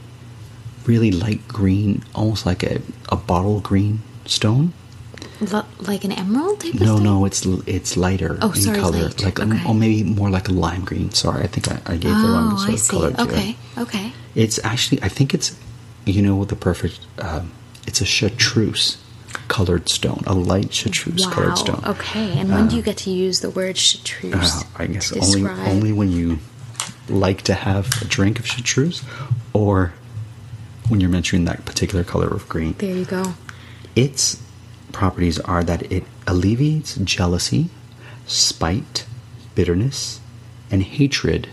really 0.86 1.12
light 1.12 1.48
green, 1.48 2.04
almost 2.14 2.46
like 2.46 2.64
a, 2.64 2.82
a 3.10 3.16
bottle 3.16 3.60
green 3.60 4.02
stone. 4.26 4.74
L- 5.52 5.68
like 5.80 6.04
an 6.04 6.12
emerald 6.12 6.60
type 6.62 6.74
No, 6.76 6.82
of 6.82 6.88
stone? 6.88 7.04
no, 7.04 7.26
it's 7.26 7.46
it's 7.68 7.98
lighter 7.98 8.38
Oh, 8.42 8.52
in 8.52 8.62
sorry, 8.62 8.80
color, 8.80 9.04
light. 9.04 9.24
like 9.24 9.40
Okay. 9.40 9.62
or 9.68 9.74
maybe 9.76 10.04
more 10.04 10.30
like 10.30 10.48
a 10.50 10.54
lime 10.54 10.84
green. 10.86 11.12
Sorry, 11.12 11.44
I 11.44 11.48
think 11.48 11.68
I, 11.72 11.78
I 11.94 11.98
gave 11.98 12.16
the 12.22 12.28
wrong 12.30 12.54
Oh, 12.54 12.58
sort 12.58 12.70
I 12.70 12.74
of 12.74 12.80
see. 12.80 12.90
color 12.92 13.12
to 13.12 13.22
Okay, 13.22 13.50
it. 13.50 13.80
okay. 13.80 14.14
It's 14.36 14.60
actually, 14.64 15.02
I 15.02 15.10
think 15.10 15.34
it's, 15.34 15.56
you 16.06 16.22
know, 16.22 16.44
the 16.46 16.56
perfect. 16.56 17.00
Um, 17.20 17.52
it's 17.88 18.02
a 18.02 18.06
chartreuse 18.06 18.98
colored 19.48 19.90
stone, 19.90 20.24
a 20.26 20.34
light 20.34 20.74
chartreuse 20.74 21.26
Wow. 21.26 21.32
colored 21.34 21.58
stone. 21.58 21.84
Okay, 21.86 22.38
and 22.40 22.50
when 22.52 22.68
do 22.68 22.76
you 22.76 22.82
get 22.82 22.98
to 23.06 23.12
use 23.12 23.40
the 23.42 23.50
word 23.50 23.78
chartreuse? 23.78 24.34
Uh, 24.64 24.64
I 24.78 24.88
guess 24.88 25.12
only 25.12 25.42
describe? 25.44 25.68
only 25.68 25.92
when 25.92 26.12
you 26.12 26.40
like 27.10 27.44
to 27.44 27.54
have 27.54 28.02
a 28.02 28.06
drink 28.06 28.40
of 28.40 28.48
chartreuse, 28.48 29.04
or 29.54 29.94
when 30.90 31.00
you're 31.00 31.10
mentioning 31.10 31.46
that 31.46 31.66
particular 31.66 32.04
color 32.04 32.28
of 32.28 32.48
green. 32.50 32.74
There 32.78 32.96
you 32.96 33.06
go. 33.06 33.34
Its 33.96 34.38
properties 34.96 35.40
are 35.42 35.64
that 35.64 35.92
it 35.92 36.04
alleviates 36.26 36.96
jealousy, 36.96 37.70
spite, 38.26 39.06
bitterness, 39.54 40.22
and 40.72 40.82
hatred. 40.84 41.50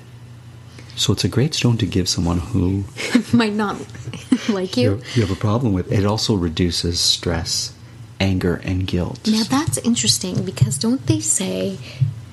So 0.95 1.13
it's 1.13 1.25
a 1.25 1.29
great 1.29 1.53
stone 1.55 1.77
to 1.79 1.87
give 1.87 2.09
someone 2.09 2.39
who 2.39 2.85
Might 3.33 3.55
not 3.55 3.77
like 4.49 4.77
you. 4.77 5.03
you, 5.15 5.23
have 5.23 5.31
a 5.33 5.41
problem 5.41 5.73
with. 5.73 5.91
It 5.91 6.07
also 6.07 6.35
reduces 6.35 7.01
stress, 7.01 7.75
anger, 8.21 8.61
and 8.63 8.87
guilt. 8.87 9.27
Now 9.27 9.43
that's 9.43 9.79
interesting 9.79 10.45
because 10.45 10.79
don't 10.79 11.05
they 11.07 11.21
say 11.21 11.79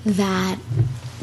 that 0.05 0.59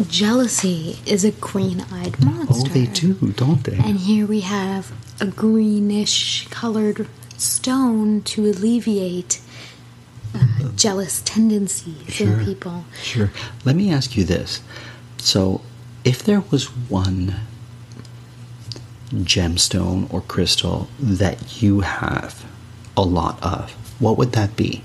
jealousy 0.09 0.99
is 1.07 1.25
a 1.25 1.31
green-eyed 1.31 2.23
monster? 2.25 2.69
oh, 2.71 2.73
they 2.73 2.87
do, 2.87 3.15
don't 3.37 3.63
they? 3.65 3.77
And 3.77 3.99
here 3.99 4.27
we 4.27 4.41
have 4.41 4.93
a 5.21 5.27
greenish 5.27 6.49
colored 6.49 7.07
stone 7.39 8.23
to 8.23 8.47
alleviate 8.47 9.41
uh, 10.37 10.69
jealous 10.77 11.23
tendencies 11.25 11.95
Sure. 12.09 12.39
in 12.41 12.45
people. 12.45 12.85
Sure. 13.03 13.31
Let 13.65 13.77
me 13.77 13.91
ask 13.93 14.17
you 14.17 14.25
this. 14.25 14.61
So, 15.19 15.61
if 16.05 16.23
there 16.23 16.43
was 16.51 16.67
one 16.89 17.35
gemstone 19.13 20.13
or 20.13 20.21
crystal 20.23 20.89
that 20.99 21.63
you 21.63 21.81
have 21.81 22.45
a 22.97 23.03
lot 23.03 23.43
of, 23.43 23.71
what 24.01 24.17
would 24.19 24.33
that 24.33 24.57
be? 24.57 24.83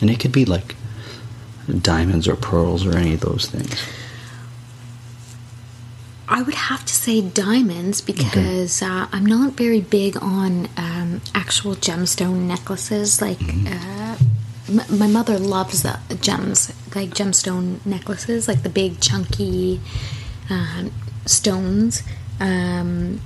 And 0.00 0.10
it 0.10 0.20
could 0.20 0.32
be 0.32 0.44
like 0.44 0.74
diamonds 1.80 2.26
or 2.28 2.36
pearls 2.36 2.86
or 2.86 2.96
any 2.96 3.14
of 3.14 3.20
those 3.20 3.46
things. 3.46 3.74
I 6.30 6.42
would 6.42 6.54
have 6.54 6.84
to 6.84 6.92
say 6.92 7.22
diamonds 7.22 8.00
because 8.02 8.82
uh, 8.82 9.06
I'm 9.12 9.24
not 9.24 9.54
very 9.54 9.80
big 9.80 10.16
on 10.22 10.68
um, 10.76 11.22
actual 11.34 11.74
gemstone 11.74 12.40
necklaces. 12.46 13.22
Like, 13.22 13.40
uh, 13.40 13.46
m- 13.50 13.66
my 14.68 15.06
mother 15.06 15.38
loves 15.38 15.82
the 15.82 15.98
gems, 16.20 16.72
like 16.94 17.10
gemstone 17.10 17.84
necklaces, 17.86 18.48
like 18.48 18.62
the 18.62 18.68
big 18.68 19.00
chunky 19.00 19.80
um, 20.50 20.92
stones. 21.26 22.02
Um, 22.40 23.20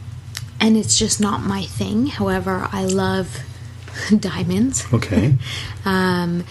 and 0.60 0.76
it's 0.76 0.98
just 0.98 1.20
not 1.20 1.42
my 1.42 1.62
thing. 1.62 2.06
However, 2.06 2.68
I 2.72 2.84
love 2.84 3.40
diamonds. 4.18 4.86
Okay. 4.92 5.36
um, 5.84 6.44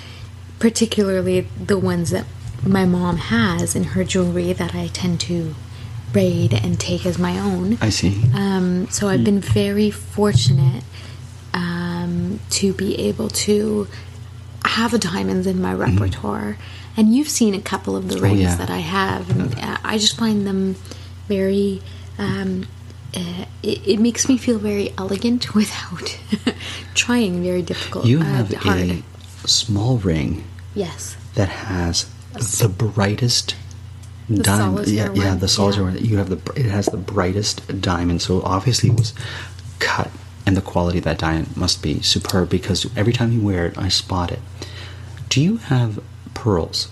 particularly 0.60 1.42
the 1.42 1.78
ones 1.78 2.12
that 2.12 2.26
my 2.66 2.86
mom 2.86 3.18
has 3.18 3.76
in 3.76 3.84
her 3.84 4.04
jewelry 4.04 4.54
that 4.54 4.76
I 4.76 4.88
tend 4.88 5.20
to 5.22 5.56
braid 6.14 6.54
and 6.54 6.80
take 6.80 7.06
as 7.06 7.18
my 7.18 7.40
own. 7.40 7.78
I 7.82 7.90
see. 7.90 8.22
Um, 8.36 8.88
so 8.90 9.08
I've 9.08 9.24
been 9.24 9.40
very 9.40 9.90
fortunate 9.90 10.84
um, 11.54 12.40
to 12.52 12.74
be 12.74 12.96
able 13.00 13.30
to 13.30 13.88
have 14.72 14.98
diamonds 15.00 15.48
in 15.48 15.62
my 15.62 15.74
repertoire. 15.74 16.58
And 16.96 17.14
you've 17.14 17.30
seen 17.30 17.54
a 17.54 17.62
couple 17.62 17.96
of 17.96 18.08
the 18.08 18.20
rings 18.20 18.42
yeah. 18.42 18.56
that 18.56 18.70
I 18.70 18.80
have, 18.80 19.30
and 19.30 19.56
uh, 19.60 19.78
I 19.84 19.98
just 19.98 20.18
find 20.18 20.46
them 20.46 20.76
very. 21.28 21.82
Um, 22.18 22.68
uh, 23.14 23.46
it, 23.62 23.86
it 23.86 24.00
makes 24.00 24.30
me 24.30 24.38
feel 24.38 24.58
very 24.58 24.94
elegant 24.98 25.54
without 25.56 26.18
trying 26.94 27.44
very 27.44 27.62
difficult. 27.62 28.06
You 28.06 28.20
uh, 28.20 28.24
have 28.24 28.54
hard. 28.54 29.04
a 29.44 29.48
small 29.48 29.98
ring 29.98 30.44
yes. 30.76 31.18
that 31.36 31.50
has 31.50 32.10
the 32.60 32.70
brightest 32.70 33.56
The 34.30 34.44
diamond. 34.44 34.88
Yeah, 34.88 35.12
yeah, 35.14 35.36
the 35.36 35.48
solitaire 35.48 35.84
yeah. 35.84 35.96
one. 35.96 36.06
You 36.06 36.18
have 36.18 36.30
the. 36.30 36.40
It 36.56 36.70
has 36.70 36.88
the 36.88 36.98
brightest 36.98 37.82
diamond. 37.82 38.22
So 38.22 38.42
obviously 38.44 38.90
it 38.90 38.98
was 38.98 39.14
cut, 39.80 40.12
and 40.46 40.58
the 40.58 40.62
quality 40.62 40.98
of 41.00 41.04
that 41.04 41.20
diamond 41.20 41.56
must 41.56 41.82
be 41.84 42.02
superb 42.02 42.50
because 42.50 42.86
every 42.98 43.14
time 43.14 43.32
you 43.32 43.42
wear 43.42 43.66
it, 43.68 43.78
I 43.78 43.90
spot 43.90 44.32
it. 44.32 44.40
Do 45.30 45.42
you 45.42 45.58
have 45.58 46.04
pearls? 46.34 46.90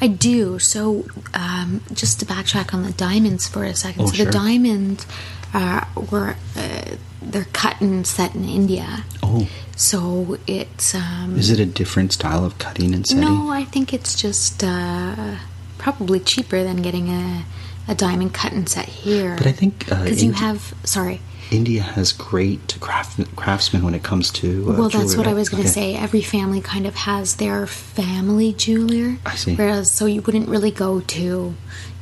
I 0.00 0.06
do. 0.06 0.58
So, 0.58 1.06
um, 1.34 1.82
just 1.92 2.20
to 2.20 2.26
backtrack 2.26 2.72
on 2.72 2.82
the 2.82 2.92
diamonds 2.92 3.48
for 3.48 3.64
a 3.64 3.74
second. 3.74 4.02
Oh, 4.02 4.06
so 4.06 4.14
sure. 4.14 4.26
the 4.26 4.32
diamonds 4.32 5.06
uh, 5.52 5.84
were 6.10 6.36
uh, 6.56 6.96
they're 7.20 7.46
cut 7.52 7.80
and 7.80 8.06
set 8.06 8.34
in 8.34 8.44
India. 8.44 9.04
Oh, 9.22 9.48
So 9.76 10.38
it's 10.46 10.94
um, 10.94 11.36
is 11.36 11.50
it 11.50 11.60
a 11.60 11.66
different 11.66 12.12
style 12.12 12.44
of 12.44 12.58
cutting 12.58 12.94
and 12.94 13.06
setting? 13.06 13.24
no. 13.24 13.50
I 13.50 13.64
think 13.64 13.92
it's 13.92 14.14
just 14.14 14.62
uh, 14.62 15.36
probably 15.78 16.20
cheaper 16.20 16.62
than 16.62 16.82
getting 16.82 17.08
a 17.08 17.44
a 17.88 17.94
diamond 17.94 18.34
cut 18.34 18.52
and 18.52 18.68
set 18.68 18.84
here. 18.86 19.34
But 19.36 19.46
I 19.46 19.52
think 19.52 19.90
uh, 19.90 20.04
because 20.04 20.22
you 20.22 20.32
have 20.32 20.74
sorry. 20.84 21.20
India 21.50 21.82
has 21.82 22.12
great 22.12 22.76
craft, 22.80 23.20
craftsmen 23.36 23.82
when 23.82 23.94
it 23.94 24.02
comes 24.02 24.30
to. 24.32 24.64
Uh, 24.70 24.72
Well, 24.78 24.88
that's 24.88 25.14
jewelry, 25.14 25.16
what 25.18 25.26
I 25.26 25.34
was 25.34 25.48
going 25.48 25.62
to 25.62 25.68
Okay. 25.68 25.94
say. 25.94 25.96
Every 25.96 26.20
family 26.22 26.60
kind 26.60 26.86
of 26.86 26.94
has 26.94 27.36
their 27.36 27.66
family 27.66 28.52
jeweler. 28.52 29.18
I 29.24 29.34
see. 29.36 29.54
Whereas, 29.56 29.90
so 29.90 30.06
you 30.06 30.20
wouldn't 30.22 30.48
really 30.48 30.70
go 30.70 31.00
to, 31.00 31.54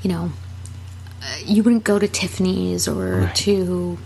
you 0.03 0.09
know, 0.11 0.33
uh, 1.23 1.27
you 1.45 1.63
wouldn't 1.63 1.85
go 1.85 1.99
to 1.99 2.09
Tiffany's 2.09 2.89
or 2.89 3.21
Right. 3.21 3.35
to 3.37 3.99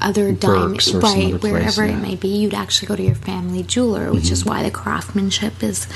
other 0.00 0.32
diamond, 0.32 0.78
or 0.78 0.80
some 0.80 1.00
right? 1.00 1.42
wherever 1.42 1.84
yeah. 1.84 1.92
Mm-hmm. 1.92 2.04
it 2.04 2.08
may 2.08 2.16
be, 2.16 2.28
you'd 2.28 2.54
actually 2.54 2.88
go 2.88 2.96
to 2.96 3.02
your 3.02 3.14
family 3.14 3.62
jeweler, 3.62 4.12
which 4.12 4.30
is 4.30 4.44
why 4.44 4.62
the 4.62 4.70
craftsmanship 4.70 5.62
is 5.62 5.86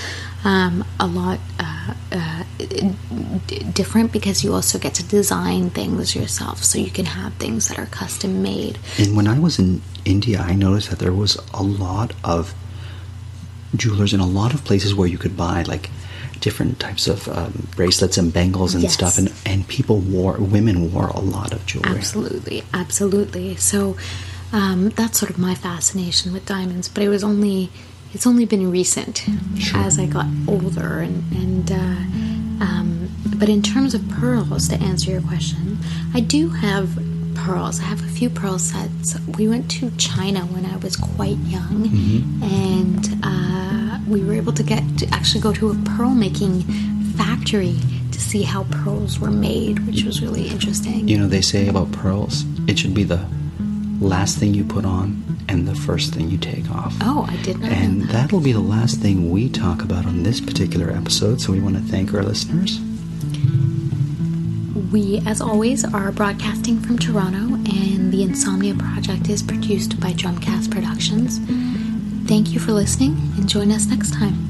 um, 0.45 0.85
a 1.01 1.07
lot 1.07 1.39
uh, 1.59 1.95
uh, 2.13 2.45
d- 2.59 3.59
different 3.73 4.13
because 4.13 4.45
you 4.45 4.55
also 4.55 4.79
get 4.79 4.95
to 4.95 5.03
design 5.03 5.71
things 5.71 6.15
yourself, 6.15 6.65
so 6.65 6.79
you 6.79 6.91
can 6.91 7.07
have 7.07 7.35
things 7.35 7.69
that 7.69 7.79
are 7.79 7.87
custom 7.87 8.43
made. 8.43 8.79
And 8.99 9.17
when 9.17 9.27
I 9.27 9.39
was 9.39 9.59
in 9.59 9.83
India, 10.05 10.39
I 10.41 10.55
noticed 10.55 10.91
that 10.91 10.99
there 10.99 11.13
was 11.13 11.37
a 11.53 11.63
lot 11.63 12.13
of 12.25 12.55
jewelers 13.77 14.15
in 14.15 14.21
a 14.21 14.27
lot 14.27 14.55
of 14.55 14.65
places 14.65 14.95
where 14.95 15.09
you 15.09 15.19
could 15.19 15.37
buy 15.37 15.63
like 15.63 15.91
different 16.41 16.79
types 16.81 17.07
of 17.09 17.29
um, 17.29 17.69
bracelets 17.77 18.17
and 18.19 18.33
bangles 18.33 18.75
and 18.75 18.83
Yes. 18.83 18.95
stuff, 18.95 19.19
and 19.19 19.33
and 19.45 19.67
people 19.69 19.99
wore, 19.99 20.37
women 20.39 20.93
wore 20.93 21.09
a 21.09 21.21
lot 21.21 21.53
of 21.53 21.65
jewelry. 21.67 21.97
Absolutely, 21.99 22.63
absolutely. 22.73 23.57
So 23.57 23.97
um, 24.53 24.91
that's 24.91 25.19
sort 25.19 25.31
of 25.31 25.39
my 25.39 25.55
fascination 25.55 26.33
with 26.33 26.45
diamonds. 26.47 26.89
But 26.89 27.03
it 27.03 27.09
was 27.09 27.23
only 27.25 27.71
it's 28.15 28.27
only 28.27 28.47
been 28.47 28.71
recent 28.71 29.27
as 29.75 29.99
I 29.99 30.07
got 30.07 30.27
older, 30.47 30.99
and 31.01 31.17
and 31.43 31.67
uh, 31.73 32.65
um, 32.65 33.11
but 33.37 33.49
in 33.49 33.63
terms 33.63 33.95
of 33.95 34.03
pearls, 34.09 34.69
to 34.69 34.77
answer 34.77 35.11
your 35.11 35.21
question, 35.23 35.79
I 36.15 36.21
do 36.21 36.49
have 36.51 36.89
pearls. 37.35 37.79
I 37.81 37.85
have 37.85 38.03
a 38.03 38.09
few 38.19 38.29
pearl 38.31 38.59
sets. 38.59 39.17
We 39.39 39.47
went 39.49 39.71
to 39.79 39.91
China 39.97 40.41
when 40.55 40.65
I 40.67 40.77
was 40.79 40.97
quite 40.97 41.39
young, 41.57 41.87
and 42.43 43.03
uh, 43.23 43.48
we 44.09 44.25
were 44.25 44.33
able 44.33 44.53
to 44.53 44.63
get 44.63 44.83
to 44.99 45.07
actually 45.09 45.41
go 45.41 45.53
to 45.53 45.71
a 45.71 45.75
pearl 45.97 46.11
making 46.11 46.63
factory 47.17 47.77
to 48.13 48.21
see 48.21 48.43
how 48.43 48.65
pearls 48.71 49.19
were 49.19 49.31
made, 49.31 49.87
which 49.87 50.05
was 50.05 50.23
really 50.23 50.49
interesting. 50.49 51.07
You 51.09 51.19
know, 51.19 51.27
they 51.27 51.43
say 51.43 51.69
about 51.69 51.93
pearls, 51.93 52.45
it 52.67 52.79
should 52.79 52.95
be 52.95 53.05
the 53.05 53.27
last 54.01 54.39
thing 54.39 54.55
you 54.55 54.65
put 54.65 54.85
on 54.85 55.25
and 55.49 55.67
the 55.67 55.75
first 55.75 56.15
thing 56.15 56.31
you 56.31 56.39
take 56.39 56.71
off. 56.71 56.95
Oh, 57.01 57.27
I 57.29 57.37
did 57.43 57.59
not 57.59 57.71
And 57.71 58.01
know 58.01 58.07
that. 58.07 58.11
And 58.11 58.11
that'll 58.11 58.41
be 58.41 58.53
the 58.53 58.61
last 58.61 59.01
thing 59.01 59.31
we 59.31 59.49
talk 59.49 59.83
about 59.83 60.07
on 60.07 60.23
this 60.23 60.41
particular 60.41 60.91
episode. 60.91 61.41
So 61.41 61.53
we 61.53 61.61
want 61.61 61.77
to 61.77 61.83
thank 61.83 62.15
our 62.15 62.23
listeners. 62.23 62.81
We, 64.93 65.21
as 65.27 65.41
always, 65.41 65.85
are 65.85 66.13
broadcasting 66.13 66.81
from 66.81 66.99
Toronto, 66.99 67.55
and 67.77 68.11
the 68.13 68.23
Insomnia 68.23 68.75
Project 68.75 69.29
is 69.29 69.43
produced 69.43 70.01
by 70.01 70.13
Drumcast 70.13 70.71
Productions. 70.71 71.41
Thank 72.29 72.53
you 72.53 72.61
for 72.61 72.73
listening, 72.73 73.17
and 73.39 73.49
join 73.49 73.73
us 73.73 73.87
next 73.87 74.13
time. 74.13 74.48